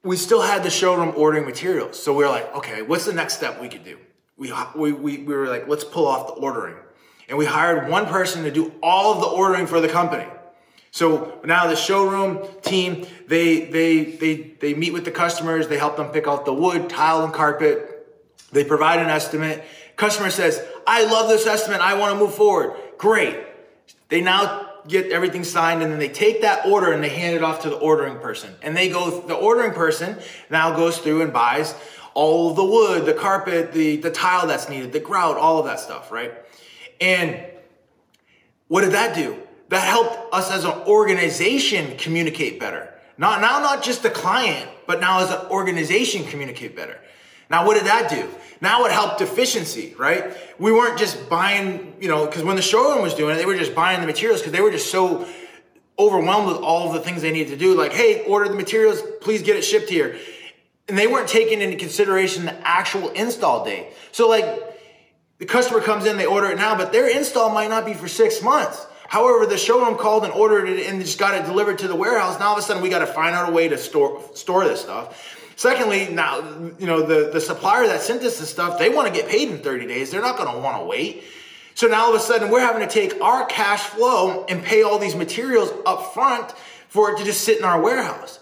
we 0.04 0.16
still 0.18 0.42
had 0.42 0.64
the 0.64 0.70
showroom 0.70 1.14
ordering 1.16 1.46
materials. 1.46 2.02
So 2.02 2.14
we 2.14 2.24
were 2.24 2.30
like, 2.30 2.56
okay, 2.56 2.82
what's 2.82 3.06
the 3.06 3.14
next 3.14 3.36
step 3.36 3.62
we 3.62 3.70
could 3.70 3.84
do? 3.84 3.98
We, 4.42 4.52
we, 4.74 4.92
we, 4.92 5.18
we 5.20 5.36
were 5.36 5.46
like, 5.46 5.68
let's 5.68 5.84
pull 5.84 6.08
off 6.08 6.26
the 6.26 6.34
ordering. 6.34 6.76
And 7.30 7.38
we 7.38 7.46
hired 7.46 7.88
one 7.88 8.08
person 8.08 8.44
to 8.46 8.50
do 8.50 8.74
all 8.82 9.14
of 9.14 9.22
the 9.22 9.28
ordering 9.28 9.68
for 9.68 9.80
the 9.80 9.88
company. 9.88 10.26
So 10.90 11.40
now 11.46 11.68
the 11.68 11.76
showroom 11.76 12.48
team, 12.64 13.06
they, 13.28 13.66
they, 13.66 14.04
they, 14.04 14.36
they 14.60 14.74
meet 14.74 14.94
with 14.94 15.06
the 15.06 15.12
customers, 15.12 15.68
they 15.68 15.78
help 15.78 15.96
them 15.96 16.08
pick 16.08 16.28
out 16.28 16.46
the 16.46 16.54
wood, 16.56 16.90
tile, 16.90 17.24
and 17.24 17.32
carpet. 17.32 17.88
They 18.52 18.64
provide 18.64 18.98
an 18.98 19.10
estimate. 19.10 19.64
Customer 19.96 20.32
says, 20.32 20.60
I 20.88 21.06
love 21.06 21.30
this 21.30 21.46
estimate. 21.46 21.80
I 21.80 21.94
want 21.94 22.14
to 22.16 22.20
move 22.20 22.34
forward. 22.34 22.76
Great. 22.98 23.38
They 24.10 24.22
now 24.22 24.70
get 24.88 25.12
everything 25.12 25.44
signed 25.44 25.84
and 25.84 25.92
then 25.92 26.00
they 26.00 26.10
take 26.10 26.42
that 26.42 26.66
order 26.66 26.92
and 26.92 27.04
they 27.04 27.10
hand 27.10 27.36
it 27.36 27.44
off 27.44 27.62
to 27.62 27.70
the 27.70 27.76
ordering 27.78 28.18
person. 28.18 28.56
And 28.64 28.76
they 28.76 28.90
go, 28.90 29.22
the 29.22 29.36
ordering 29.36 29.74
person 29.74 30.18
now 30.50 30.76
goes 30.76 30.98
through 30.98 31.22
and 31.22 31.32
buys 31.32 31.76
all 32.14 32.54
the 32.54 32.64
wood, 32.64 33.06
the 33.06 33.14
carpet, 33.14 33.72
the, 33.74 33.98
the 33.98 34.12
tile 34.12 34.48
that's 34.48 34.70
needed, 34.70 34.92
the 34.92 35.00
grout, 35.00 35.38
all 35.38 35.60
of 35.60 35.66
that 35.66 35.80
stuff, 35.80 36.12
right? 36.12 36.34
And 37.00 37.44
what 38.68 38.82
did 38.82 38.92
that 38.92 39.16
do? 39.16 39.38
That 39.70 39.88
helped 39.88 40.34
us 40.34 40.52
as 40.52 40.66
an 40.66 40.72
organization 40.88 41.98
communicate 41.98 42.60
better. 42.60 42.94
Not 43.18 43.42
now, 43.42 43.60
not 43.60 43.84
just 43.84 44.04
the 44.04 44.10
client, 44.10 44.70
but 44.88 45.00
now 45.00 45.20
as 45.20 45.32
an 45.32 45.46
organization 45.48 46.26
communicate 46.26 46.76
better. 46.76 47.00
Now, 47.50 47.66
what 47.66 47.76
did 47.76 47.86
that 47.86 48.10
do? 48.10 48.30
Now 48.62 48.86
it 48.86 48.92
helped 48.92 49.22
efficiency, 49.22 49.94
right? 49.98 50.36
We 50.60 50.72
weren't 50.72 50.98
just 50.98 51.30
buying, 51.30 51.96
you 52.00 52.08
know, 52.08 52.26
because 52.26 52.44
when 52.44 52.56
the 52.56 52.62
showroom 52.62 53.02
was 53.02 53.14
doing 53.14 53.36
it, 53.36 53.40
they 53.40 53.46
were 53.46 53.58
just 53.58 53.76
buying 53.76 54.00
the 54.00 54.08
materials 54.08 54.40
because 54.40 54.54
they 54.54 54.62
were 54.62 54.72
just 54.72 54.92
so 54.92 55.28
overwhelmed 56.00 56.48
with 56.48 56.58
all 56.58 56.92
the 56.92 57.00
things 57.00 57.22
they 57.22 57.32
needed 57.32 57.50
to 57.52 57.58
do. 57.58 57.76
Like, 57.78 57.92
hey, 57.92 58.24
order 58.26 58.48
the 58.48 58.56
materials, 58.56 59.02
please 59.20 59.42
get 59.42 59.56
it 59.56 59.64
shipped 59.64 59.90
here. 59.90 60.18
And 60.88 60.98
they 60.98 61.08
weren't 61.08 61.30
taking 61.30 61.62
into 61.62 61.78
consideration 61.78 62.46
the 62.46 62.68
actual 62.68 63.10
install 63.10 63.64
date. 63.64 63.88
So, 64.12 64.28
like, 64.28 64.46
the 65.38 65.46
customer 65.46 65.80
comes 65.82 66.06
in, 66.06 66.18
they 66.18 66.26
order 66.26 66.52
it 66.52 66.58
now, 66.58 66.78
but 66.78 66.92
their 66.92 67.10
install 67.10 67.50
might 67.50 67.70
not 67.70 67.86
be 67.86 67.94
for 67.94 68.08
six 68.08 68.42
months. 68.42 68.86
However, 69.08 69.46
the 69.46 69.58
showroom 69.58 69.98
called 69.98 70.24
and 70.24 70.32
ordered 70.32 70.70
it 70.70 70.88
and 70.88 71.02
just 71.02 71.20
got 71.20 71.36
it 71.36 71.46
delivered 71.46 71.80
to 71.80 71.88
the 71.88 71.96
warehouse. 71.96 72.40
Now 72.40 72.48
all 72.48 72.54
of 72.54 72.60
a 72.60 72.62
sudden 72.62 72.82
we 72.82 72.90
got 72.90 73.00
to 73.00 73.08
find 73.08 73.36
out 73.36 73.50
a 73.50 73.52
way 73.52 73.68
to 73.68 73.78
store 73.78 74.22
store 74.36 74.64
this 74.64 74.82
stuff. 74.82 75.38
Secondly, 75.58 76.08
now, 76.10 76.40
you 76.80 76.88
know, 76.88 77.06
the, 77.06 77.30
the 77.32 77.42
supplier 77.42 77.86
that 77.88 78.02
sent 78.02 78.24
us 78.24 78.40
the 78.40 78.46
stuff, 78.46 78.80
they 78.80 78.90
want 78.90 79.08
to 79.08 79.14
get 79.14 79.30
paid 79.30 79.50
in 79.50 79.58
30 79.58 79.86
days. 79.86 80.12
They're 80.12 80.22
not 80.22 80.38
going 80.38 80.52
to 80.52 80.60
want 80.60 80.82
to 80.82 80.86
wait. 80.86 81.24
So 81.76 81.88
now 81.88 82.06
all 82.06 82.16
of 82.16 82.22
a 82.22 82.24
sudden 82.24 82.50
we're 82.50 82.62
having 82.62 82.88
to 82.88 82.94
take 82.94 83.20
our 83.22 83.46
cash 83.46 83.82
flow 83.82 84.46
and 84.46 84.64
pay 84.64 84.84
all 84.84 84.98
these 84.98 85.16
materials 85.16 85.72
up 85.86 86.14
front 86.14 86.52
for 86.88 87.12
it 87.12 87.18
to 87.18 87.24
just 87.24 87.42
sit 87.42 87.58
in 87.58 87.64
our 87.64 87.82
warehouse. 87.82 88.40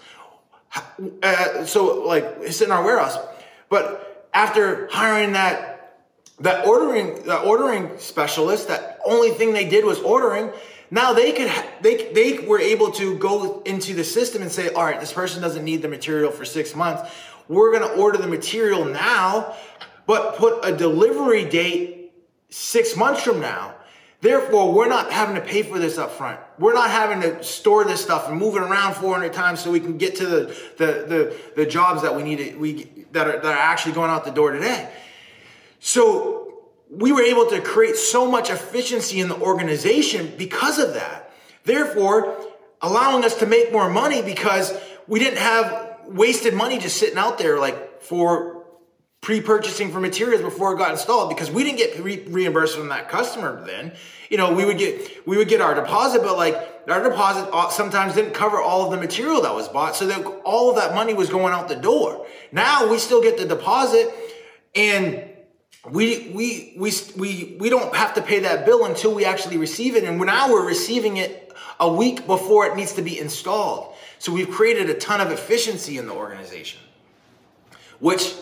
Uh, 1.24 1.66
so 1.66 2.04
like 2.04 2.26
it's 2.42 2.62
in 2.62 2.72
our 2.72 2.84
warehouse. 2.84 3.18
But 3.70 4.28
after 4.34 4.88
hiring 4.92 5.34
that 5.34 5.98
that 6.40 6.66
ordering 6.66 7.24
that 7.24 7.46
ordering 7.46 7.98
specialist, 7.98 8.68
that 8.68 9.00
only 9.06 9.32
thing 9.32 9.54
they 9.54 9.68
did 9.68 9.86
was 9.86 10.00
ordering. 10.00 10.52
Now 10.92 11.14
they 11.14 11.32
could 11.32 11.52
they 11.82 12.12
they 12.14 12.46
were 12.46 12.60
able 12.60 12.92
to 12.94 13.18
go 13.18 13.62
into 13.64 13.94
the 13.94 14.04
system 14.04 14.42
and 14.42 14.52
say, 14.52 14.70
all 14.70 14.84
right, 14.84 15.00
this 15.00 15.14
person 15.14 15.42
doesn't 15.42 15.64
need 15.64 15.82
the 15.82 15.88
material 15.88 16.32
for 16.32 16.46
six 16.46 16.76
months. 16.76 17.12
We're 17.48 17.74
gonna 17.74 17.94
order 17.94 18.18
the 18.18 18.28
material 18.28 18.86
now, 18.86 19.56
but 20.06 20.38
put 20.38 20.64
a 20.64 20.76
delivery 20.76 21.46
date 21.46 22.12
six 22.50 22.96
months 22.96 23.22
from 23.22 23.40
now. 23.40 23.76
Therefore, 24.22 24.74
we're 24.74 24.90
not 24.90 25.12
having 25.14 25.36
to 25.36 25.42
pay 25.42 25.64
for 25.64 25.80
this 25.80 25.98
up 25.98 26.12
front. 26.12 26.40
We're 26.58 26.74
not 26.74 26.90
having 26.90 27.22
to 27.22 27.42
store 27.42 27.86
this 27.86 28.04
stuff 28.04 28.28
and 28.28 28.38
move 28.38 28.56
it 28.58 28.62
around 28.62 28.96
400 28.96 29.32
times 29.32 29.62
so 29.62 29.72
we 29.72 29.80
can 29.80 29.98
get 29.98 30.18
to 30.18 30.26
the, 30.26 30.58
the, 30.78 30.86
the, 30.86 31.36
the 31.56 31.66
jobs 31.66 32.02
that 32.02 32.14
we 32.14 32.24
need 32.24 32.38
to, 32.38 32.56
we, 32.58 33.06
that, 33.14 33.28
are, 33.28 33.40
that 33.40 33.46
are 33.46 33.58
actually 33.58 33.94
going 33.94 34.12
out 34.12 34.26
the 34.26 34.32
door 34.32 34.52
today. 34.52 34.92
So 35.80 36.66
we 36.90 37.14
were 37.14 37.22
able 37.22 37.46
to 37.48 37.62
create 37.62 37.96
so 37.96 38.30
much 38.30 38.50
efficiency 38.50 39.22
in 39.22 39.30
the 39.30 39.40
organization 39.40 40.34
because 40.38 40.80
of 40.80 40.96
that. 40.96 41.32
Therefore, 41.64 42.38
allowing 42.82 43.24
us 43.24 43.36
to 43.36 43.46
make 43.46 43.72
more 43.72 43.90
money 43.90 44.22
because 44.22 44.78
we 45.08 45.20
didn't 45.20 45.40
have 45.40 45.98
wasted 46.08 46.54
money 46.54 46.78
just 46.78 46.98
sitting 46.98 47.18
out 47.18 47.38
there 47.38 47.58
like 47.58 48.02
for 48.02 48.59
pre-purchasing 49.22 49.92
for 49.92 50.00
materials 50.00 50.42
before 50.42 50.74
it 50.74 50.78
got 50.78 50.92
installed 50.92 51.30
because 51.30 51.52
we 51.52 51.64
didn't 51.64 51.78
get 51.78 52.00
re- 52.00 52.24
reimbursed 52.28 52.78
from 52.78 52.88
that 52.90 53.10
customer 53.10 53.64
then. 53.66 53.92
You 54.30 54.38
know 54.38 54.54
we 54.54 54.64
would 54.64 54.78
get 54.78 55.28
we 55.28 55.38
would 55.38 55.50
get 55.50 55.60
our 55.60 55.76
deposit 55.76 56.22
but 56.22 56.38
like 56.38 56.56
our 56.88 57.04
deposit 57.04 57.72
sometimes 57.72 58.14
didn't 58.16 58.34
cover 58.34 58.62
all 58.62 58.86
of 58.86 58.92
the 58.92 58.98
material 58.98 59.42
that 59.42 59.54
was 59.54 59.68
bought 59.68 59.96
so 59.96 60.08
that 60.08 60.26
all 60.46 60.70
of 60.70 60.78
that 60.78 60.96
money 60.96 61.14
was 61.14 61.30
going 61.30 61.54
out 61.54 61.68
the 61.68 61.76
door. 61.76 62.26
Now 62.52 62.90
we 62.90 62.98
still 62.98 63.22
get 63.22 63.38
the 63.38 63.46
deposit 63.46 64.10
and 64.74 65.26
we 65.90 66.30
we 66.30 66.76
we 66.78 66.92
we 67.18 67.58
we 67.60 67.70
don't 67.70 67.94
have 67.96 68.14
to 68.14 68.22
pay 68.22 68.40
that 68.40 68.66
bill 68.66 68.86
until 68.86 69.14
we 69.14 69.26
actually 69.26 69.58
receive 69.58 69.96
it 69.96 70.06
and 70.06 70.20
now 70.20 70.50
we're 70.50 70.66
receiving 70.66 71.18
it 71.18 71.52
a 71.80 71.92
week 71.92 72.26
before 72.26 72.68
it 72.68 72.76
needs 72.76 72.94
to 72.94 73.02
be 73.02 73.20
installed. 73.20 73.94
So 74.18 74.32
we've 74.32 74.50
created 74.50 74.90
a 74.90 74.94
ton 74.94 75.20
of 75.20 75.32
efficiency 75.32 75.98
in 75.98 76.08
the 76.08 76.14
organization 76.14 76.80
which 78.00 78.34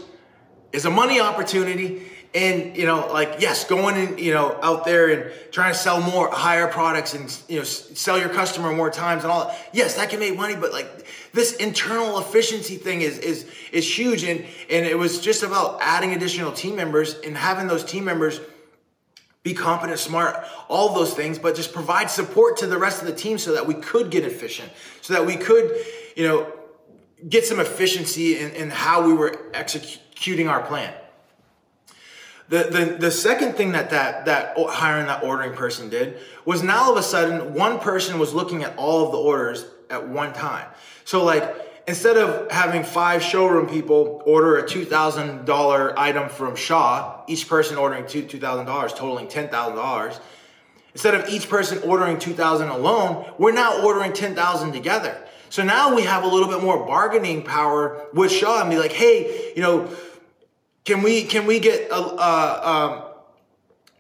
is 0.74 0.86
a 0.86 0.90
money 0.90 1.20
opportunity. 1.20 2.04
And 2.36 2.76
you 2.76 2.86
know 2.86 3.08
like 3.12 3.38
yes 3.40 3.64
going 3.64 3.96
and 3.96 4.20
you 4.20 4.34
know 4.34 4.60
out 4.62 4.84
there 4.84 5.08
and 5.10 5.32
trying 5.52 5.72
to 5.72 5.80
sell 5.80 6.02
more 6.02 6.30
higher 6.30 6.68
products 6.68 7.14
and 7.14 7.36
you 7.48 7.58
know 7.58 7.64
sell 7.64 8.20
your 8.20 8.30
customer 8.30 8.74
more 8.74 8.90
times 8.90 9.24
and 9.24 9.32
all 9.32 9.46
that. 9.46 9.58
Yes 9.72 9.96
that 9.96 10.10
can 10.10 10.20
make 10.20 10.36
money 10.36 10.56
but 10.56 10.74
like 10.74 11.08
this 11.32 11.54
internal 11.56 12.20
efficiency 12.20 12.76
thing 12.76 13.02
is 13.02 13.18
is 13.20 13.50
is 13.72 13.98
huge. 13.98 14.24
And 14.24 14.46
and 14.70 14.86
it 14.86 14.98
was 14.98 15.22
just 15.22 15.42
about 15.42 15.80
adding 15.82 16.12
additional 16.12 16.52
team 16.52 16.76
members 16.76 17.16
and 17.20 17.36
having 17.36 17.68
those 17.68 17.86
team 17.86 18.04
members 18.04 18.42
be 19.44 19.54
competent 19.54 19.98
smart 19.98 20.44
all 20.68 20.94
those 20.94 21.14
things 21.14 21.40
but 21.40 21.56
just 21.56 21.74
provide 21.74 22.12
support 22.12 22.58
to 22.58 22.68
the 22.68 22.78
rest 22.78 23.02
of 23.02 23.08
the 23.08 23.16
team 23.16 23.38
so 23.38 23.54
that 23.54 23.66
we 23.66 23.74
could 23.74 24.12
get 24.12 24.26
efficient 24.26 24.70
so 25.02 25.14
that 25.14 25.26
we 25.26 25.38
could 25.38 25.74
you 26.18 26.28
know 26.28 26.52
get 27.30 27.46
some 27.46 27.60
efficiency 27.60 28.38
in, 28.38 28.52
in 28.52 28.70
how 28.70 29.08
we 29.08 29.14
were 29.14 29.34
executing 29.54 30.02
executing 30.18 30.48
our 30.48 30.64
plan. 30.64 30.92
The, 32.50 32.64
the, 32.72 32.98
the 33.00 33.12
second 33.12 33.54
thing 33.54 33.74
that, 33.74 33.92
that 33.92 34.26
that 34.26 34.56
hiring 34.58 35.08
that 35.08 35.24
ordering 35.24 35.54
person 35.54 35.90
did 35.90 36.18
was 36.44 36.64
now 36.64 36.86
all 36.86 36.92
of 36.94 36.98
a 36.98 37.04
sudden 37.04 37.54
one 37.54 37.78
person 37.80 38.18
was 38.18 38.34
looking 38.34 38.64
at 38.64 38.76
all 38.78 39.06
of 39.06 39.12
the 39.12 39.18
orders 39.18 39.66
at 39.92 40.08
one 40.08 40.34
time. 40.34 40.68
So 41.06 41.24
like 41.24 41.44
instead 41.88 42.18
of 42.18 42.50
having 42.50 42.84
five 42.84 43.22
showroom 43.22 43.68
people 43.68 44.24
order 44.26 44.58
a 44.58 44.64
$2,000 44.64 45.94
item 45.98 46.30
from 46.30 46.56
Shaw, 46.56 47.22
each 47.28 47.48
person 47.48 47.78
ordering 47.78 48.08
two 48.08 48.24
$2,000, 48.24 48.96
totaling 48.96 49.28
$10,000, 49.28 50.20
instead 50.94 51.14
of 51.14 51.30
each 51.30 51.48
person 51.48 51.78
ordering 51.84 52.18
2000 52.18 52.70
alone, 52.70 53.30
we're 53.38 53.52
now 53.52 53.84
ordering 53.84 54.14
10,000 54.14 54.72
together. 54.72 55.22
So 55.50 55.64
now 55.64 55.96
we 55.96 56.04
have 56.04 56.24
a 56.24 56.28
little 56.28 56.50
bit 56.50 56.62
more 56.62 56.86
bargaining 56.86 57.44
power 57.44 58.06
with 58.14 58.32
Shaw 58.32 58.62
and 58.62 58.70
be 58.70 58.78
like, 58.78 58.92
hey, 58.92 59.54
you 59.56 59.62
know, 59.62 59.90
can 60.88 61.04
we 61.04 61.24
can 61.24 61.46
we 61.46 61.60
get 61.60 61.92
a, 61.92 61.98
um, 61.98 63.04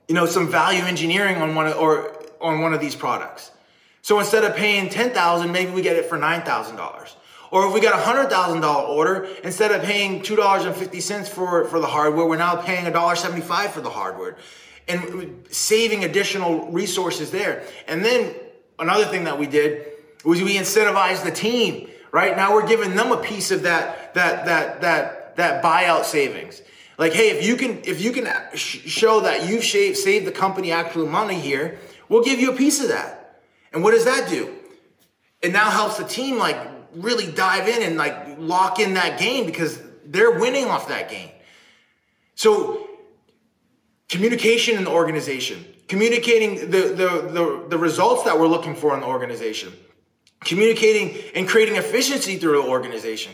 you 0.07 0.15
know 0.15 0.25
some 0.25 0.49
value 0.49 0.83
engineering 0.83 1.35
on 1.35 1.53
one 1.53 1.67
of, 1.67 1.75
or 1.75 2.17
on 2.39 2.61
one 2.61 2.73
of 2.73 2.79
these 2.79 2.95
products? 2.95 3.51
So 4.01 4.17
instead 4.19 4.45
of 4.45 4.55
paying 4.55 4.89
ten 4.89 5.09
thousand, 5.11 5.51
maybe 5.51 5.71
we 5.71 5.81
get 5.81 5.97
it 5.97 6.05
for 6.05 6.17
nine 6.17 6.43
thousand 6.43 6.77
dollars. 6.77 7.17
Or 7.51 7.67
if 7.67 7.73
we 7.73 7.81
got 7.81 7.93
a 7.93 8.01
hundred 8.01 8.29
thousand 8.29 8.61
dollar 8.61 8.87
order, 8.87 9.27
instead 9.43 9.71
of 9.71 9.83
paying 9.83 10.21
two 10.21 10.37
dollars 10.37 10.63
and 10.63 10.73
fifty 10.73 11.01
cents 11.01 11.27
for 11.27 11.65
for 11.65 11.81
the 11.81 11.87
hardware, 11.87 12.25
we're 12.25 12.37
now 12.37 12.55
paying 12.55 12.87
a 12.87 12.91
dollar 12.91 13.17
seventy 13.17 13.41
five 13.41 13.73
for 13.73 13.81
the 13.81 13.89
hardware, 13.89 14.37
and 14.87 15.45
saving 15.49 16.05
additional 16.05 16.71
resources 16.71 17.31
there. 17.31 17.65
And 17.89 18.03
then 18.03 18.33
another 18.79 19.03
thing 19.03 19.25
that 19.25 19.37
we 19.37 19.45
did 19.45 19.87
was 20.23 20.41
we 20.41 20.55
incentivized 20.55 21.25
the 21.25 21.31
team. 21.31 21.89
Right 22.13 22.37
now, 22.37 22.53
we're 22.53 22.65
giving 22.65 22.95
them 22.95 23.11
a 23.11 23.17
piece 23.17 23.51
of 23.51 23.63
that 23.63 24.13
that 24.13 24.45
that 24.45 24.79
that 24.79 25.35
that 25.35 25.61
buyout 25.61 26.05
savings. 26.05 26.61
Like, 26.97 27.13
hey, 27.13 27.29
if 27.29 27.45
you 27.45 27.55
can, 27.55 27.81
if 27.83 28.01
you 28.01 28.11
can 28.11 28.27
show 28.55 29.21
that 29.21 29.47
you've 29.47 29.63
saved, 29.63 29.97
saved 29.97 30.25
the 30.25 30.31
company 30.31 30.71
actual 30.71 31.05
money 31.05 31.39
here, 31.39 31.79
we'll 32.09 32.23
give 32.23 32.39
you 32.39 32.51
a 32.51 32.55
piece 32.55 32.81
of 32.81 32.89
that. 32.89 33.41
And 33.71 33.83
what 33.83 33.91
does 33.91 34.05
that 34.05 34.29
do? 34.29 34.53
It 35.41 35.51
now 35.51 35.69
helps 35.69 35.97
the 35.97 36.05
team 36.05 36.37
like 36.39 36.57
really 36.93 37.31
dive 37.31 37.67
in 37.67 37.83
and 37.83 37.97
like 37.97 38.37
lock 38.39 38.79
in 38.79 38.95
that 38.95 39.19
gain 39.19 39.45
because 39.45 39.79
they're 40.05 40.39
winning 40.39 40.65
off 40.65 40.87
that 40.87 41.09
gain. 41.09 41.29
So 42.33 42.87
communication 44.09 44.77
in 44.77 44.85
the 44.85 44.91
organization, 44.91 45.65
communicating 45.87 46.71
the, 46.71 46.81
the, 46.81 47.29
the, 47.31 47.65
the 47.69 47.77
results 47.77 48.23
that 48.23 48.39
we're 48.39 48.47
looking 48.47 48.75
for 48.75 48.95
in 48.95 49.01
the 49.01 49.07
organization, 49.07 49.73
communicating 50.41 51.15
and 51.35 51.47
creating 51.47 51.75
efficiency 51.75 52.37
through 52.37 52.61
the 52.61 52.67
organization, 52.67 53.33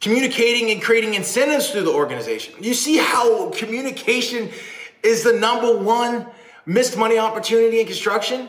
communicating 0.00 0.70
and 0.70 0.82
creating 0.82 1.14
incentives 1.14 1.70
through 1.70 1.84
the 1.84 1.92
organization. 1.92 2.54
You 2.60 2.74
see 2.74 2.96
how 2.96 3.50
communication 3.50 4.50
is 5.02 5.22
the 5.22 5.32
number 5.32 5.76
one 5.76 6.26
missed 6.66 6.96
money 6.96 7.18
opportunity 7.18 7.80
in 7.80 7.86
construction? 7.86 8.48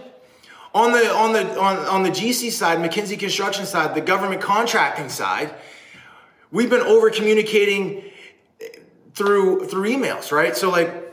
On 0.74 0.92
the 0.92 1.10
on 1.14 1.32
the 1.32 1.60
on, 1.60 1.78
on 1.78 2.04
the 2.04 2.10
GC 2.10 2.52
side, 2.52 2.80
McKinsey 2.80 3.18
construction 3.18 3.66
side, 3.66 3.96
the 3.96 4.02
government 4.02 4.42
contracting 4.42 5.08
side, 5.08 5.54
we've 6.52 6.70
been 6.70 6.82
over 6.82 7.10
communicating 7.10 8.04
through 9.14 9.68
through 9.68 9.90
emails, 9.90 10.32
right? 10.32 10.56
So 10.58 10.70
like 10.70 11.05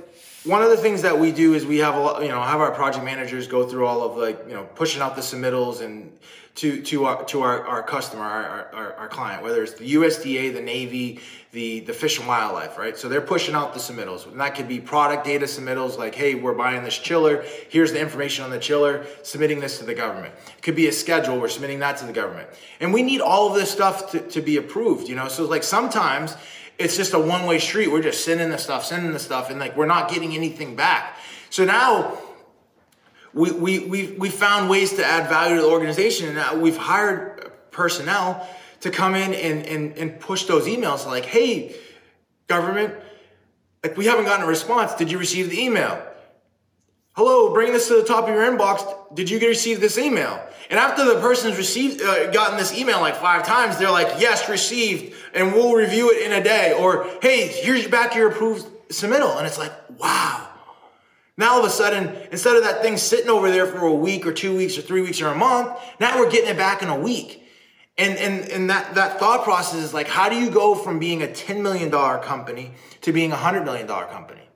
one 0.44 0.62
of 0.62 0.70
the 0.70 0.76
things 0.76 1.02
that 1.02 1.18
we 1.18 1.32
do 1.32 1.54
is 1.54 1.64
we 1.64 1.78
have 1.78 1.94
a 1.94 2.00
lot, 2.00 2.22
you 2.22 2.28
know 2.28 2.40
have 2.42 2.60
our 2.60 2.72
project 2.72 3.04
managers 3.04 3.46
go 3.46 3.66
through 3.66 3.86
all 3.86 4.02
of 4.02 4.16
like 4.16 4.42
you 4.48 4.54
know 4.54 4.64
pushing 4.74 5.00
out 5.00 5.14
the 5.14 5.22
submittals 5.22 5.80
and 5.80 6.12
to 6.54 6.82
to 6.82 7.06
our 7.06 7.24
to 7.24 7.42
our, 7.42 7.66
our 7.66 7.82
customer, 7.82 8.22
our, 8.22 8.74
our, 8.74 8.92
our 8.94 9.08
client, 9.08 9.42
whether 9.42 9.62
it's 9.62 9.74
the 9.74 9.94
USDA, 9.94 10.52
the 10.52 10.60
Navy, 10.60 11.20
the 11.52 11.80
the 11.80 11.94
Fish 11.94 12.18
and 12.18 12.28
Wildlife, 12.28 12.76
right? 12.76 12.96
So 12.96 13.08
they're 13.08 13.22
pushing 13.22 13.54
out 13.54 13.72
the 13.72 13.80
submittals. 13.80 14.26
And 14.26 14.38
that 14.40 14.54
could 14.54 14.68
be 14.68 14.78
product 14.78 15.24
data 15.24 15.46
submittals, 15.46 15.96
like, 15.96 16.14
hey, 16.14 16.34
we're 16.34 16.54
buying 16.54 16.84
this 16.84 16.98
chiller. 16.98 17.44
Here's 17.70 17.92
the 17.92 18.00
information 18.00 18.44
on 18.44 18.50
the 18.50 18.58
chiller. 18.58 19.06
Submitting 19.22 19.60
this 19.60 19.78
to 19.78 19.86
the 19.86 19.94
government. 19.94 20.34
It 20.48 20.62
could 20.62 20.76
be 20.76 20.88
a 20.88 20.92
schedule. 20.92 21.40
We're 21.40 21.48
submitting 21.48 21.78
that 21.78 21.96
to 21.98 22.04
the 22.04 22.12
government, 22.12 22.48
and 22.80 22.92
we 22.92 23.02
need 23.02 23.22
all 23.22 23.48
of 23.48 23.54
this 23.54 23.70
stuff 23.70 24.10
to, 24.10 24.20
to 24.20 24.42
be 24.42 24.58
approved. 24.58 25.08
You 25.08 25.14
know, 25.14 25.28
so 25.28 25.46
like 25.46 25.62
sometimes 25.62 26.36
it's 26.78 26.96
just 26.96 27.12
a 27.12 27.18
one 27.18 27.46
way 27.46 27.58
street. 27.58 27.88
We're 27.88 28.02
just 28.02 28.24
sending 28.24 28.50
the 28.50 28.58
stuff, 28.58 28.84
sending 28.84 29.12
the 29.12 29.18
stuff, 29.18 29.50
and 29.50 29.60
like 29.60 29.76
we're 29.76 29.86
not 29.86 30.10
getting 30.10 30.34
anything 30.34 30.76
back. 30.76 31.16
So 31.50 31.64
now 31.64 32.18
we, 33.34 33.50
we, 33.52 33.78
we, 33.80 34.06
we 34.12 34.28
found 34.28 34.68
ways 34.68 34.94
to 34.94 35.04
add 35.04 35.28
value 35.28 35.56
to 35.56 35.62
the 35.62 35.68
organization 35.68 36.36
and 36.36 36.62
we've 36.62 36.76
hired 36.76 37.50
personnel 37.70 38.46
to 38.80 38.90
come 38.90 39.14
in 39.14 39.32
and, 39.34 39.66
and, 39.66 39.96
and 39.96 40.20
push 40.20 40.44
those 40.44 40.66
emails 40.66 41.06
like, 41.06 41.24
hey, 41.24 41.74
government, 42.46 42.94
like 43.82 43.96
we 43.96 44.06
haven't 44.06 44.24
gotten 44.24 44.44
a 44.44 44.48
response. 44.48 44.94
Did 44.94 45.10
you 45.10 45.18
receive 45.18 45.50
the 45.50 45.60
email? 45.60 46.02
Hello, 47.14 47.52
bring 47.52 47.74
this 47.74 47.88
to 47.88 47.96
the 47.96 48.04
top 48.04 48.24
of 48.24 48.30
your 48.30 48.42
inbox. 48.42 49.14
Did 49.14 49.28
you 49.28 49.38
receive 49.38 49.82
this 49.82 49.98
email? 49.98 50.42
And 50.70 50.80
after 50.80 51.04
the 51.04 51.20
person's 51.20 51.58
received, 51.58 52.00
uh, 52.00 52.30
gotten 52.30 52.56
this 52.56 52.72
email 52.72 53.02
like 53.02 53.16
five 53.16 53.44
times, 53.44 53.76
they're 53.76 53.90
like, 53.90 54.18
yes, 54.18 54.48
received, 54.48 55.14
and 55.34 55.52
we'll 55.52 55.74
review 55.74 56.10
it 56.10 56.22
in 56.24 56.32
a 56.32 56.42
day. 56.42 56.72
Or, 56.72 57.06
hey, 57.20 57.48
here's 57.48 57.86
back 57.86 58.14
your 58.14 58.30
approved 58.30 58.64
submittal. 58.88 59.36
And 59.36 59.46
it's 59.46 59.58
like, 59.58 59.72
wow. 59.98 60.48
Now 61.36 61.52
all 61.52 61.58
of 61.58 61.66
a 61.66 61.70
sudden, 61.70 62.16
instead 62.30 62.56
of 62.56 62.62
that 62.62 62.80
thing 62.80 62.96
sitting 62.96 63.28
over 63.28 63.50
there 63.50 63.66
for 63.66 63.84
a 63.84 63.94
week 63.94 64.24
or 64.24 64.32
two 64.32 64.56
weeks 64.56 64.78
or 64.78 64.80
three 64.80 65.02
weeks 65.02 65.20
or 65.20 65.28
a 65.28 65.34
month, 65.34 65.78
now 66.00 66.18
we're 66.18 66.30
getting 66.30 66.48
it 66.48 66.56
back 66.56 66.82
in 66.82 66.88
a 66.88 66.98
week. 66.98 67.46
And, 67.98 68.16
and, 68.16 68.48
and 68.48 68.70
that, 68.70 68.94
that 68.94 69.18
thought 69.18 69.44
process 69.44 69.80
is 69.80 69.92
like, 69.92 70.08
how 70.08 70.30
do 70.30 70.36
you 70.36 70.50
go 70.50 70.74
from 70.74 70.98
being 70.98 71.22
a 71.22 71.26
$10 71.26 71.60
million 71.60 71.90
company 71.90 72.72
to 73.02 73.12
being 73.12 73.32
a 73.32 73.36
$100 73.36 73.66
million 73.66 73.86
company? 73.86 74.48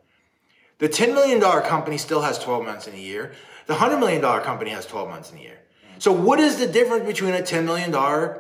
The 0.79 0.89
$10 0.89 1.15
million 1.15 1.41
company 1.41 1.99
still 1.99 2.23
has 2.23 2.39
12 2.39 2.65
months 2.65 2.87
in 2.87 2.95
a 2.95 2.99
year. 2.99 3.33
The 3.67 3.75
$100 3.75 3.99
million 3.99 4.21
company 4.43 4.71
has 4.71 4.87
12 4.87 5.09
months 5.09 5.33
in 5.33 5.39
a 5.39 5.41
year. 5.41 5.59
So 5.99 6.13
what 6.13 6.39
is 6.39 6.59
the 6.59 6.67
difference 6.67 7.07
between 7.07 7.35
a 7.35 7.41
$10 7.41 7.65
million 7.65 7.93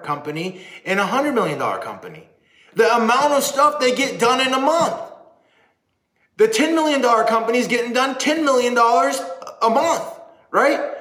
company 0.03 0.61
and 0.85 1.01
a 1.01 1.05
$100 1.05 1.35
million 1.35 1.59
company? 1.81 2.29
The 2.75 2.95
amount 2.95 3.33
of 3.33 3.43
stuff 3.43 3.81
they 3.81 3.95
get 3.95 4.21
done 4.21 4.47
in 4.47 4.53
a 4.53 4.61
month. 4.61 4.95
The 6.37 6.49
$10 6.49 6.75
million 6.75 7.01
company 7.27 7.59
is 7.59 7.67
getting 7.67 7.95
done 7.95 8.17
$10 8.17 8.45
million 8.45 8.77
a 8.77 9.71
month, 9.71 10.05
right? 10.51 10.95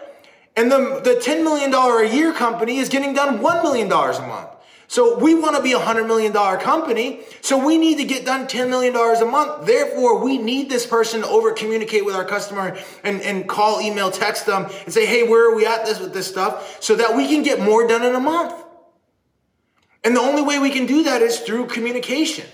And 0.56 0.72
the, 0.72 1.02
the 1.04 1.16
$10 1.16 1.44
million 1.44 1.74
a 1.74 2.16
year 2.16 2.32
company 2.32 2.78
is 2.78 2.88
getting 2.88 3.14
done 3.14 3.40
$1 3.40 3.64
million 3.64 3.92
a 3.92 4.28
month. 4.28 4.55
So 4.88 5.18
we 5.18 5.34
want 5.36 5.56
to 5.56 5.64
be 5.64 5.74
a 5.74 5.80
$100 5.80 6.08
million 6.08 6.32
company. 6.32 7.22
So 7.42 7.66
we 7.66 7.78
need 7.78 7.98
to 7.98 8.06
get 8.06 8.26
done 8.26 8.48
$10 8.48 8.70
million 8.70 8.96
a 8.96 9.26
month. 9.26 9.66
Therefore, 9.66 10.24
we 10.24 10.38
need 10.38 10.70
this 10.70 10.86
person 10.86 11.22
to 11.22 11.28
over 11.28 11.52
communicate 11.54 12.06
with 12.06 12.16
our 12.16 12.26
customer 12.26 12.78
and, 13.04 13.22
and 13.22 13.50
call, 13.50 13.82
email, 13.82 14.12
text 14.12 14.46
them 14.46 14.68
and 14.84 14.94
say, 14.94 15.06
hey, 15.06 15.28
where 15.28 15.52
are 15.52 15.56
we 15.56 15.66
at 15.66 15.86
this 15.86 16.00
with 16.00 16.14
this 16.14 16.28
stuff? 16.28 16.82
So 16.84 16.96
that 16.96 17.16
we 17.16 17.28
can 17.28 17.44
get 17.44 17.60
more 17.60 17.88
done 17.88 18.04
in 18.04 18.14
a 18.14 18.20
month. 18.20 18.54
And 20.04 20.16
the 20.16 20.22
only 20.22 20.44
way 20.44 20.60
we 20.60 20.70
can 20.70 20.86
do 20.86 21.04
that 21.04 21.24
is 21.24 21.40
through 21.40 21.66
communication. 21.68 22.46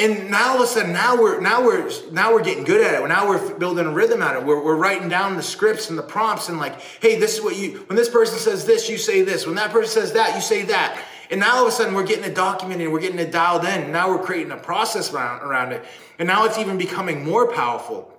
And 0.00 0.30
now 0.30 0.52
all 0.52 0.54
of 0.56 0.62
a 0.62 0.66
sudden, 0.66 0.94
now 0.94 1.14
we're 1.14 1.40
now 1.42 1.62
we're 1.62 1.90
now 2.10 2.32
we're 2.32 2.42
getting 2.42 2.64
good 2.64 2.80
at 2.80 2.94
it. 2.94 3.06
Now 3.06 3.28
we're 3.28 3.58
building 3.58 3.84
a 3.84 3.92
rhythm 3.92 4.22
at 4.22 4.34
it. 4.34 4.42
We're, 4.42 4.64
we're 4.64 4.76
writing 4.76 5.10
down 5.10 5.36
the 5.36 5.42
scripts 5.42 5.90
and 5.90 5.98
the 5.98 6.02
prompts 6.02 6.48
and 6.48 6.56
like, 6.56 6.80
hey, 6.80 7.20
this 7.20 7.36
is 7.36 7.44
what 7.44 7.54
you. 7.54 7.84
When 7.86 7.96
this 7.96 8.08
person 8.08 8.38
says 8.38 8.64
this, 8.64 8.88
you 8.88 8.96
say 8.96 9.20
this. 9.20 9.44
When 9.44 9.56
that 9.56 9.72
person 9.72 10.00
says 10.00 10.14
that, 10.14 10.34
you 10.34 10.40
say 10.40 10.62
that. 10.62 11.04
And 11.30 11.40
now 11.40 11.56
all 11.56 11.66
of 11.66 11.68
a 11.68 11.70
sudden, 11.70 11.92
we're 11.92 12.06
getting 12.06 12.24
it 12.24 12.34
documented. 12.34 12.90
We're 12.90 13.00
getting 13.00 13.18
it 13.18 13.30
dialed 13.30 13.66
in. 13.66 13.92
Now 13.92 14.08
we're 14.08 14.24
creating 14.24 14.52
a 14.52 14.56
process 14.56 15.12
around 15.12 15.42
around 15.42 15.72
it. 15.72 15.84
And 16.18 16.26
now 16.26 16.46
it's 16.46 16.56
even 16.56 16.78
becoming 16.78 17.22
more 17.22 17.52
powerful. 17.52 18.10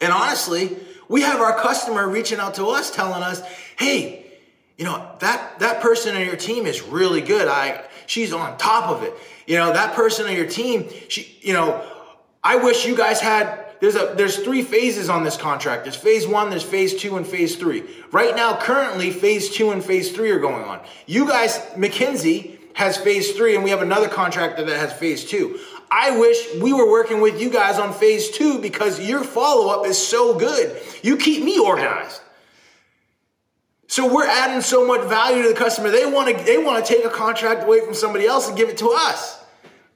And 0.00 0.12
honestly, 0.12 0.76
we 1.08 1.22
have 1.22 1.40
our 1.40 1.58
customer 1.58 2.08
reaching 2.08 2.38
out 2.38 2.54
to 2.54 2.66
us, 2.66 2.92
telling 2.92 3.24
us, 3.24 3.42
hey, 3.76 4.24
you 4.76 4.84
know 4.84 5.16
that 5.18 5.58
that 5.58 5.80
person 5.82 6.14
on 6.14 6.24
your 6.24 6.36
team 6.36 6.64
is 6.64 6.80
really 6.80 7.22
good. 7.22 7.48
I 7.48 7.84
she's 8.08 8.32
on 8.32 8.58
top 8.58 8.90
of 8.90 9.04
it. 9.04 9.14
You 9.46 9.56
know, 9.56 9.72
that 9.72 9.94
person 9.94 10.26
on 10.26 10.34
your 10.34 10.48
team, 10.48 10.88
she, 11.08 11.38
you 11.40 11.52
know, 11.52 11.86
I 12.42 12.56
wish 12.56 12.84
you 12.86 12.96
guys 12.96 13.20
had 13.20 13.66
there's 13.80 13.94
a 13.94 14.14
there's 14.16 14.38
three 14.38 14.62
phases 14.62 15.08
on 15.08 15.22
this 15.22 15.36
contract. 15.36 15.84
There's 15.84 15.96
phase 15.96 16.26
one, 16.26 16.50
there's 16.50 16.64
phase 16.64 17.00
two, 17.00 17.16
and 17.16 17.26
phase 17.26 17.56
three. 17.56 17.84
Right 18.10 18.34
now, 18.34 18.56
currently, 18.56 19.10
phase 19.10 19.50
two 19.50 19.70
and 19.70 19.84
phase 19.84 20.10
three 20.10 20.30
are 20.30 20.40
going 20.40 20.64
on. 20.64 20.80
You 21.06 21.28
guys, 21.28 21.58
McKinsey 21.76 22.58
has 22.74 22.96
phase 22.96 23.32
three, 23.32 23.54
and 23.54 23.62
we 23.62 23.70
have 23.70 23.82
another 23.82 24.08
contractor 24.08 24.64
that 24.64 24.76
has 24.76 24.92
phase 24.92 25.24
two. 25.24 25.60
I 25.90 26.18
wish 26.18 26.54
we 26.60 26.72
were 26.72 26.90
working 26.90 27.20
with 27.20 27.40
you 27.40 27.50
guys 27.50 27.78
on 27.78 27.92
phase 27.94 28.30
two 28.30 28.60
because 28.60 29.00
your 29.00 29.24
follow 29.24 29.68
up 29.68 29.86
is 29.86 29.96
so 29.96 30.38
good. 30.38 30.80
You 31.02 31.16
keep 31.16 31.42
me 31.42 31.58
organized. 31.58 32.20
So 33.88 34.14
we're 34.14 34.26
adding 34.26 34.60
so 34.60 34.86
much 34.86 35.08
value 35.08 35.42
to 35.42 35.48
the 35.48 35.54
customer. 35.54 35.90
They 35.90 36.06
want 36.06 36.36
to 36.36 36.44
they 36.44 36.58
want 36.58 36.84
to 36.84 36.94
take 36.94 37.04
a 37.04 37.10
contract 37.10 37.64
away 37.64 37.84
from 37.84 37.94
somebody 37.94 38.26
else 38.26 38.46
and 38.46 38.56
give 38.56 38.68
it 38.68 38.78
to 38.78 38.90
us. 38.90 39.42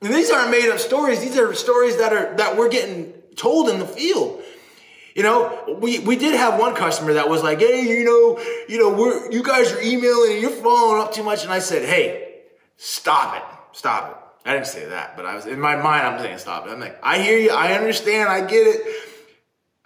And 0.00 0.12
these 0.12 0.30
aren't 0.30 0.50
made 0.50 0.68
up 0.70 0.78
stories. 0.78 1.20
These 1.20 1.38
are 1.38 1.54
stories 1.54 1.98
that 1.98 2.12
are 2.12 2.34
that 2.36 2.56
we're 2.56 2.70
getting 2.70 3.12
told 3.36 3.68
in 3.68 3.78
the 3.78 3.86
field. 3.86 4.42
You 5.14 5.22
know, 5.22 5.78
we, 5.78 5.98
we 5.98 6.16
did 6.16 6.34
have 6.34 6.58
one 6.58 6.74
customer 6.74 7.12
that 7.12 7.28
was 7.28 7.42
like, 7.42 7.60
hey, 7.60 7.82
you 7.82 8.04
know, 8.04 8.42
you 8.66 8.78
know, 8.78 8.96
we're 8.96 9.30
you 9.30 9.42
guys 9.42 9.70
are 9.70 9.80
emailing 9.82 10.32
and 10.32 10.40
you're 10.40 10.50
following 10.50 11.02
up 11.02 11.12
too 11.12 11.22
much. 11.22 11.44
And 11.44 11.52
I 11.52 11.58
said, 11.58 11.86
hey, 11.86 12.40
stop 12.78 13.36
it. 13.36 13.76
Stop 13.76 14.10
it. 14.10 14.48
I 14.48 14.54
didn't 14.54 14.68
say 14.68 14.86
that, 14.86 15.16
but 15.16 15.26
I 15.26 15.36
was 15.36 15.46
in 15.46 15.60
my 15.60 15.76
mind, 15.76 16.06
I'm 16.06 16.18
saying 16.18 16.38
stop 16.38 16.66
it. 16.66 16.70
I'm 16.70 16.80
like, 16.80 16.98
I 17.02 17.18
hear 17.18 17.38
you, 17.38 17.50
I 17.50 17.74
understand, 17.74 18.28
I 18.28 18.40
get 18.40 18.66
it. 18.66 18.82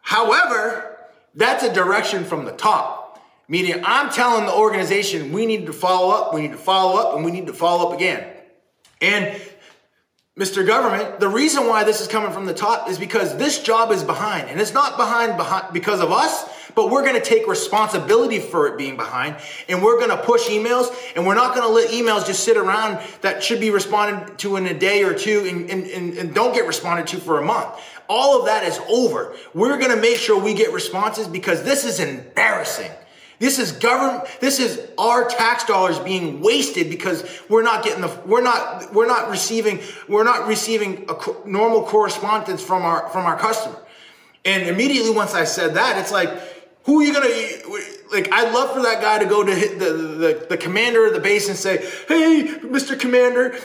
However, 0.00 0.96
that's 1.34 1.62
a 1.62 1.72
direction 1.72 2.24
from 2.24 2.46
the 2.46 2.52
top. 2.52 3.05
Meaning 3.48 3.82
I'm 3.84 4.10
telling 4.10 4.46
the 4.46 4.54
organization 4.54 5.32
we 5.32 5.46
need 5.46 5.66
to 5.66 5.72
follow 5.72 6.14
up, 6.14 6.34
we 6.34 6.42
need 6.42 6.52
to 6.52 6.58
follow 6.58 7.00
up, 7.00 7.14
and 7.14 7.24
we 7.24 7.30
need 7.30 7.46
to 7.46 7.52
follow 7.52 7.88
up 7.88 7.94
again. 7.94 8.26
And 9.00 9.40
Mr. 10.38 10.66
Government, 10.66 11.18
the 11.18 11.28
reason 11.28 11.66
why 11.66 11.84
this 11.84 12.02
is 12.02 12.08
coming 12.08 12.30
from 12.30 12.44
the 12.44 12.52
top 12.52 12.90
is 12.90 12.98
because 12.98 13.38
this 13.38 13.62
job 13.62 13.90
is 13.90 14.04
behind. 14.04 14.50
And 14.50 14.60
it's 14.60 14.74
not 14.74 14.98
behind, 14.98 15.38
behind 15.38 15.72
because 15.72 16.00
of 16.00 16.12
us, 16.12 16.44
but 16.74 16.90
we're 16.90 17.02
going 17.02 17.14
to 17.14 17.26
take 17.26 17.46
responsibility 17.46 18.38
for 18.38 18.66
it 18.66 18.76
being 18.76 18.98
behind. 18.98 19.36
And 19.66 19.82
we're 19.82 19.96
going 19.96 20.10
to 20.10 20.22
push 20.22 20.46
emails. 20.48 20.94
And 21.16 21.26
we're 21.26 21.36
not 21.36 21.54
going 21.54 21.66
to 21.66 21.72
let 21.72 21.90
emails 21.90 22.26
just 22.26 22.44
sit 22.44 22.58
around 22.58 23.00
that 23.22 23.42
should 23.42 23.60
be 23.60 23.70
responded 23.70 24.36
to 24.40 24.56
in 24.56 24.66
a 24.66 24.78
day 24.78 25.04
or 25.04 25.14
two 25.14 25.46
and, 25.48 25.70
and, 25.70 25.86
and, 25.86 26.18
and 26.18 26.34
don't 26.34 26.52
get 26.52 26.66
responded 26.66 27.06
to 27.08 27.16
for 27.16 27.40
a 27.40 27.44
month. 27.44 27.68
All 28.06 28.38
of 28.38 28.44
that 28.44 28.62
is 28.62 28.78
over. 28.90 29.34
We're 29.54 29.78
going 29.78 29.90
to 29.90 30.00
make 30.00 30.18
sure 30.18 30.38
we 30.38 30.52
get 30.52 30.70
responses 30.74 31.26
because 31.26 31.62
this 31.62 31.86
is 31.86 31.98
embarrassing. 31.98 32.90
This 33.38 33.58
is 33.58 33.72
government, 33.72 34.28
this 34.40 34.58
is 34.58 34.80
our 34.96 35.28
tax 35.28 35.64
dollars 35.64 35.98
being 35.98 36.40
wasted 36.40 36.88
because 36.88 37.24
we're 37.48 37.62
not 37.62 37.84
getting 37.84 38.00
the, 38.00 38.20
we're 38.24 38.42
not, 38.42 38.94
we're 38.94 39.06
not 39.06 39.30
receiving, 39.30 39.80
we're 40.08 40.24
not 40.24 40.46
receiving 40.46 41.06
a 41.08 41.48
normal 41.48 41.82
correspondence 41.82 42.62
from 42.62 42.82
our, 42.82 43.08
from 43.10 43.26
our 43.26 43.38
customer. 43.38 43.78
And 44.44 44.68
immediately 44.68 45.10
once 45.10 45.34
I 45.34 45.44
said 45.44 45.74
that, 45.74 45.98
it's 45.98 46.12
like, 46.12 46.30
who 46.84 47.00
are 47.00 47.04
you 47.04 47.12
gonna, 47.12 47.28
like, 48.12 48.30
I'd 48.32 48.52
love 48.52 48.72
for 48.72 48.82
that 48.82 49.00
guy 49.00 49.18
to 49.18 49.26
go 49.26 49.42
to 49.42 49.54
the, 49.54 49.92
the, 49.92 50.46
the 50.50 50.56
commander 50.56 51.06
of 51.06 51.12
the 51.12 51.20
base 51.20 51.48
and 51.48 51.56
say, 51.56 51.78
hey, 52.08 52.46
Mr. 52.62 52.98
Commander, 52.98 53.56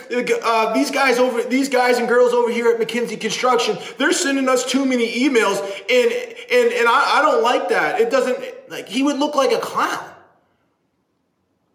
uh, 0.43 0.73
these 0.73 0.91
guys 0.91 1.19
over, 1.19 1.43
these 1.43 1.69
guys 1.69 1.97
and 1.97 2.07
girls 2.07 2.33
over 2.33 2.51
here 2.51 2.71
at 2.71 2.79
McKinsey 2.79 3.19
Construction, 3.19 3.77
they're 3.97 4.11
sending 4.11 4.49
us 4.49 4.65
too 4.65 4.85
many 4.85 5.11
emails 5.19 5.61
and, 5.61 6.11
and, 6.11 6.73
and 6.73 6.87
I, 6.87 7.19
I 7.19 7.21
don't 7.21 7.43
like 7.43 7.69
that. 7.69 8.01
It 8.01 8.09
doesn't, 8.09 8.37
like 8.69 8.87
he 8.87 9.03
would 9.03 9.17
look 9.19 9.35
like 9.35 9.51
a 9.51 9.59
clown. 9.59 10.11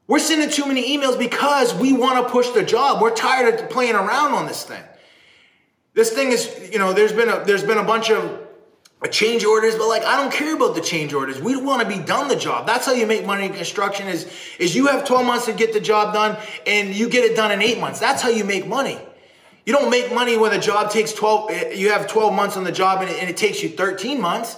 We're 0.09 0.21
sending 0.21 0.51
too 0.51 0.67
many 0.67 0.97
emails 0.97 1.19
because 1.19 1.75
we 1.75 1.93
want 1.93 2.25
to 2.25 2.33
push 2.33 2.51
the 2.51 2.63
job. 2.63 3.03
We're 3.03 3.15
tired 3.15 3.55
of 3.55 3.71
playing 3.71 3.95
around 3.97 4.35
on 4.35 4.47
this 4.47 4.63
thing. 4.65 4.83
This 5.95 6.13
thing 6.13 6.31
is, 6.31 6.71
you 6.73 6.79
know, 6.79 6.93
there's 6.93 7.13
been 7.13 7.29
a 7.29 7.43
there's 7.45 7.65
been 7.65 7.79
a 7.79 7.85
bunch 7.85 8.11
of 8.11 8.46
change 9.05 9.45
orders, 9.45 9.75
but 9.75 9.89
like 9.89 10.05
I 10.05 10.17
don't 10.17 10.33
care 10.33 10.55
about 10.55 10.75
the 10.75 10.81
change 10.81 11.13
orders. 11.13 11.41
We 11.41 11.57
want 11.57 11.83
to 11.83 11.89
be 11.89 12.03
done 12.03 12.29
the 12.29 12.37
job. 12.37 12.67
That's 12.67 12.87
how 12.87 12.93
you 12.93 13.07
make 13.07 13.27
money 13.27 13.47
in 13.47 13.53
construction 13.53 14.09
is 14.09 14.27
is 14.59 14.75
you 14.75 14.87
have 14.87 15.05
12 15.05 15.27
months 15.27 15.47
to 15.47 15.53
get 15.53 15.73
the 15.73 15.81
job 15.81 16.15
done 16.15 16.37
and 16.67 16.95
you 16.95 17.09
get 17.09 17.25
it 17.25 17.37
done 17.37 17.53
in 17.53 17.61
8 17.61 17.79
months. 17.79 18.01
That's 18.01 18.23
how 18.23 18.31
you 18.31 18.45
make 18.45 18.67
money. 18.67 18.99
You 19.67 19.73
don't 19.73 19.91
make 19.91 20.15
money 20.15 20.39
when 20.39 20.53
the 20.53 20.59
job 20.59 20.91
takes 20.91 21.13
12 21.13 21.51
eh, 21.51 21.73
you 21.73 21.91
have 21.91 22.07
12 22.07 22.33
months 22.33 22.57
on 22.57 22.65
the 22.65 22.73
job 22.73 23.03
and 23.03 23.11
it, 23.11 23.21
and 23.21 23.29
it 23.29 23.37
takes 23.37 23.63
you 23.63 23.69
13 23.69 24.21
months 24.21 24.57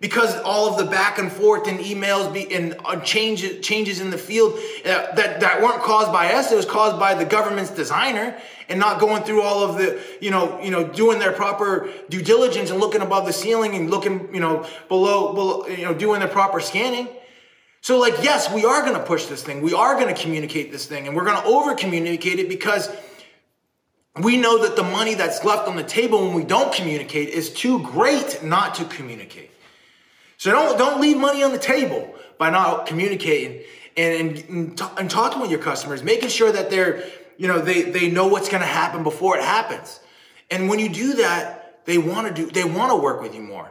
because 0.00 0.36
all 0.40 0.70
of 0.70 0.78
the 0.78 0.84
back 0.84 1.18
and 1.18 1.30
forth 1.30 1.66
and 1.66 1.80
emails 1.80 2.32
be, 2.32 2.52
and 2.54 2.76
uh, 2.84 2.96
changes 3.00 3.64
changes 3.64 4.00
in 4.00 4.10
the 4.10 4.18
field 4.18 4.52
uh, 4.84 5.12
that 5.14 5.40
that 5.40 5.60
weren't 5.60 5.82
caused 5.82 6.12
by 6.12 6.32
us 6.32 6.52
it 6.52 6.56
was 6.56 6.66
caused 6.66 6.98
by 6.98 7.14
the 7.14 7.24
government's 7.24 7.70
designer 7.70 8.36
and 8.68 8.78
not 8.78 9.00
going 9.00 9.22
through 9.22 9.42
all 9.42 9.62
of 9.64 9.76
the 9.76 10.00
you 10.20 10.30
know 10.30 10.60
you 10.60 10.70
know 10.70 10.86
doing 10.86 11.18
their 11.18 11.32
proper 11.32 11.88
due 12.08 12.22
diligence 12.22 12.70
and 12.70 12.80
looking 12.80 13.00
above 13.00 13.26
the 13.26 13.32
ceiling 13.32 13.74
and 13.74 13.90
looking 13.90 14.32
you 14.32 14.40
know 14.40 14.66
below, 14.88 15.32
below 15.32 15.66
you 15.66 15.84
know 15.84 15.94
doing 15.94 16.20
their 16.20 16.28
proper 16.28 16.60
scanning. 16.60 17.08
So 17.80 17.98
like 17.98 18.14
yes 18.22 18.52
we 18.52 18.64
are 18.64 18.82
going 18.82 18.94
to 18.94 19.04
push 19.04 19.26
this 19.26 19.42
thing. 19.42 19.62
We 19.62 19.74
are 19.74 19.94
going 19.94 20.14
to 20.14 20.20
communicate 20.20 20.70
this 20.70 20.86
thing 20.86 21.06
and 21.06 21.16
we're 21.16 21.24
going 21.24 21.40
to 21.40 21.44
over 21.44 21.74
communicate 21.74 22.38
it 22.38 22.48
because 22.48 22.88
we 24.20 24.36
know 24.36 24.62
that 24.62 24.74
the 24.74 24.82
money 24.82 25.14
that's 25.14 25.44
left 25.44 25.68
on 25.68 25.76
the 25.76 25.84
table 25.84 26.24
when 26.24 26.34
we 26.34 26.42
don't 26.42 26.72
communicate 26.72 27.28
is 27.28 27.52
too 27.52 27.80
great 27.82 28.42
not 28.42 28.74
to 28.74 28.84
communicate 28.84 29.50
so 30.38 30.52
don't, 30.52 30.78
don't 30.78 31.00
leave 31.00 31.18
money 31.18 31.42
on 31.42 31.52
the 31.52 31.58
table 31.58 32.14
by 32.38 32.48
not 32.48 32.86
communicating 32.86 33.62
and, 33.96 34.38
and, 34.48 34.82
and 34.96 35.10
talking 35.10 35.42
with 35.42 35.50
your 35.50 35.58
customers, 35.58 36.02
making 36.02 36.28
sure 36.28 36.50
that 36.50 36.70
they're, 36.70 37.04
you 37.36 37.48
know, 37.48 37.58
they, 37.58 37.82
they 37.82 38.08
know 38.08 38.28
what's 38.28 38.48
going 38.48 38.60
to 38.60 38.66
happen 38.66 39.02
before 39.02 39.36
it 39.36 39.42
happens. 39.42 39.98
And 40.48 40.68
when 40.68 40.78
you 40.78 40.88
do 40.88 41.14
that, 41.14 41.84
they 41.86 41.98
want 41.98 42.28
to 42.28 42.42
do, 42.42 42.50
they 42.50 42.64
want 42.64 42.92
to 42.92 42.96
work 42.96 43.20
with 43.20 43.34
you 43.34 43.42
more. 43.42 43.68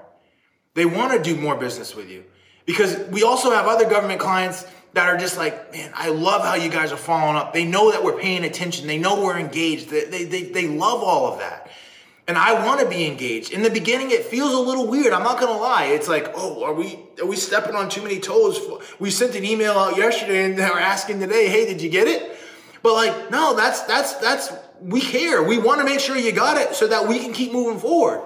They 0.73 0.85
want 0.85 1.13
to 1.13 1.23
do 1.23 1.39
more 1.39 1.55
business 1.55 1.95
with 1.95 2.09
you 2.09 2.25
because 2.65 2.97
we 3.09 3.23
also 3.23 3.51
have 3.51 3.65
other 3.65 3.89
government 3.89 4.19
clients 4.19 4.65
that 4.93 5.07
are 5.07 5.17
just 5.17 5.37
like, 5.37 5.71
man, 5.71 5.91
I 5.95 6.09
love 6.09 6.41
how 6.41 6.55
you 6.55 6.69
guys 6.69 6.91
are 6.91 6.97
following 6.97 7.37
up. 7.37 7.53
They 7.53 7.65
know 7.65 7.91
that 7.91 8.03
we're 8.03 8.19
paying 8.19 8.43
attention. 8.43 8.87
They 8.87 8.97
know 8.97 9.23
we're 9.23 9.39
engaged. 9.39 9.89
They, 9.89 10.03
they, 10.03 10.25
they, 10.25 10.43
they 10.43 10.67
love 10.67 11.01
all 11.01 11.31
of 11.31 11.39
that 11.39 11.71
and 12.27 12.37
I 12.37 12.65
want 12.65 12.81
to 12.81 12.87
be 12.87 13.05
engaged. 13.05 13.53
In 13.53 13.61
the 13.61 13.69
beginning, 13.69 14.11
it 14.11 14.25
feels 14.25 14.53
a 14.53 14.59
little 14.59 14.85
weird. 14.87 15.13
I'm 15.13 15.23
not 15.23 15.39
gonna 15.39 15.57
lie. 15.57 15.85
It's 15.85 16.09
like, 16.09 16.31
oh, 16.35 16.63
are 16.63 16.73
we 16.73 16.99
are 17.21 17.25
we 17.25 17.37
stepping 17.37 17.73
on 17.73 17.89
too 17.89 18.01
many 18.01 18.19
toes? 18.19 18.59
We 18.99 19.11
sent 19.11 19.35
an 19.35 19.45
email 19.45 19.73
out 19.73 19.97
yesterday, 19.97 20.43
and 20.43 20.59
they're 20.59 20.79
asking 20.79 21.21
today, 21.21 21.47
hey, 21.47 21.65
did 21.65 21.81
you 21.81 21.89
get 21.89 22.07
it? 22.07 22.37
But 22.83 22.93
like, 22.93 23.31
no, 23.31 23.55
that's 23.55 23.81
that's 23.83 24.13
that's 24.15 24.51
we 24.81 24.99
care. 24.99 25.41
We 25.41 25.57
want 25.57 25.79
to 25.79 25.85
make 25.85 26.01
sure 26.01 26.17
you 26.17 26.33
got 26.33 26.57
it 26.57 26.75
so 26.75 26.87
that 26.87 27.07
we 27.07 27.19
can 27.19 27.31
keep 27.31 27.53
moving 27.53 27.79
forward. 27.79 28.21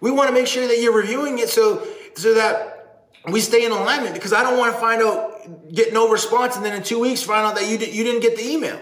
We 0.00 0.10
want 0.10 0.28
to 0.28 0.34
make 0.34 0.46
sure 0.46 0.66
that 0.66 0.78
you're 0.78 0.94
reviewing 0.94 1.38
it 1.38 1.48
so 1.48 1.86
so 2.14 2.34
that 2.34 3.06
we 3.30 3.40
stay 3.40 3.64
in 3.64 3.72
alignment. 3.72 4.14
Because 4.14 4.34
I 4.34 4.42
don't 4.42 4.58
want 4.58 4.74
to 4.74 4.80
find 4.80 5.02
out 5.02 5.72
get 5.72 5.94
no 5.94 6.10
response, 6.10 6.56
and 6.56 6.64
then 6.64 6.74
in 6.74 6.82
two 6.82 7.00
weeks 7.00 7.22
find 7.22 7.46
out 7.46 7.54
that 7.54 7.66
you 7.66 7.78
you 7.78 8.04
didn't 8.04 8.20
get 8.20 8.36
the 8.36 8.46
email. 8.46 8.78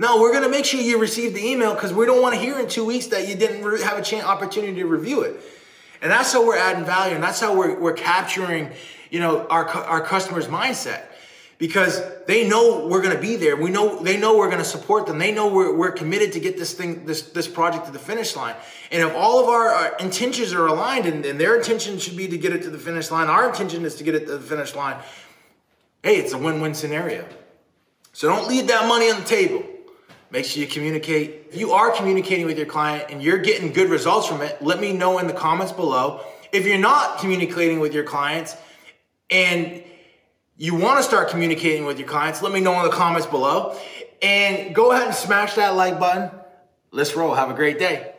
No, 0.00 0.18
we're 0.18 0.30
going 0.30 0.44
to 0.44 0.48
make 0.48 0.64
sure 0.64 0.80
you 0.80 0.98
receive 0.98 1.34
the 1.34 1.46
email 1.46 1.74
because 1.74 1.92
we 1.92 2.06
don't 2.06 2.22
want 2.22 2.34
to 2.34 2.40
hear 2.40 2.58
in 2.58 2.66
two 2.66 2.86
weeks 2.86 3.08
that 3.08 3.28
you 3.28 3.34
didn't 3.34 3.62
have 3.82 3.98
a 3.98 4.02
chance, 4.02 4.24
opportunity 4.24 4.76
to 4.76 4.86
review 4.86 5.20
it. 5.20 5.38
And 6.00 6.10
that's 6.10 6.32
how 6.32 6.46
we're 6.46 6.56
adding 6.56 6.86
value 6.86 7.14
and 7.14 7.22
that's 7.22 7.38
how 7.38 7.54
we're, 7.54 7.78
we're 7.78 7.92
capturing, 7.92 8.70
you 9.10 9.20
know, 9.20 9.46
our, 9.48 9.68
our 9.68 10.00
customers' 10.00 10.46
mindset 10.46 11.02
because 11.58 12.02
they 12.24 12.48
know 12.48 12.86
we're 12.86 13.02
going 13.02 13.14
to 13.14 13.20
be 13.20 13.36
there. 13.36 13.56
We 13.56 13.68
know 13.68 14.02
they 14.02 14.16
know 14.16 14.38
we're 14.38 14.46
going 14.48 14.62
to 14.62 14.64
support 14.64 15.06
them. 15.06 15.18
They 15.18 15.32
know 15.32 15.52
we're, 15.52 15.76
we're 15.76 15.92
committed 15.92 16.32
to 16.32 16.40
get 16.40 16.56
this 16.56 16.72
thing, 16.72 17.04
this 17.04 17.20
this 17.32 17.46
project 17.46 17.84
to 17.84 17.92
the 17.92 17.98
finish 17.98 18.34
line. 18.34 18.54
And 18.90 19.02
if 19.02 19.14
all 19.14 19.42
of 19.42 19.50
our, 19.50 19.68
our 19.68 19.96
intentions 19.98 20.54
are 20.54 20.66
aligned, 20.66 21.04
and, 21.04 21.26
and, 21.26 21.38
their 21.38 21.58
intention 21.58 21.98
should 21.98 22.16
be 22.16 22.26
to 22.26 22.38
get 22.38 22.54
it 22.54 22.62
to 22.62 22.70
the 22.70 22.78
finish 22.78 23.10
line, 23.10 23.28
our 23.28 23.50
intention 23.50 23.84
is 23.84 23.96
to 23.96 24.04
get 24.04 24.14
it 24.14 24.20
to 24.20 24.38
the 24.38 24.40
finish 24.40 24.74
line. 24.74 24.96
Hey, 26.02 26.16
it's 26.16 26.32
a 26.32 26.38
win-win 26.38 26.72
scenario. 26.72 27.26
So 28.14 28.28
don't 28.28 28.48
leave 28.48 28.66
that 28.68 28.88
money 28.88 29.10
on 29.10 29.20
the 29.20 29.26
table. 29.26 29.62
Make 30.32 30.44
sure 30.44 30.62
you 30.62 30.68
communicate. 30.68 31.46
If 31.50 31.58
you 31.58 31.72
are 31.72 31.90
communicating 31.90 32.46
with 32.46 32.56
your 32.56 32.66
client 32.66 33.06
and 33.10 33.20
you're 33.20 33.38
getting 33.38 33.72
good 33.72 33.90
results 33.90 34.28
from 34.28 34.42
it, 34.42 34.62
let 34.62 34.80
me 34.80 34.92
know 34.92 35.18
in 35.18 35.26
the 35.26 35.32
comments 35.32 35.72
below. 35.72 36.24
If 36.52 36.66
you're 36.66 36.78
not 36.78 37.18
communicating 37.18 37.80
with 37.80 37.92
your 37.94 38.04
clients 38.04 38.56
and 39.28 39.82
you 40.56 40.74
want 40.76 40.98
to 40.98 41.02
start 41.02 41.30
communicating 41.30 41.84
with 41.84 41.98
your 41.98 42.06
clients, 42.06 42.42
let 42.42 42.52
me 42.52 42.60
know 42.60 42.78
in 42.78 42.84
the 42.84 42.96
comments 42.96 43.26
below. 43.26 43.76
And 44.22 44.72
go 44.74 44.92
ahead 44.92 45.06
and 45.06 45.14
smash 45.14 45.54
that 45.54 45.74
like 45.74 45.98
button. 45.98 46.30
Let's 46.92 47.16
roll. 47.16 47.34
Have 47.34 47.50
a 47.50 47.54
great 47.54 47.78
day. 47.78 48.09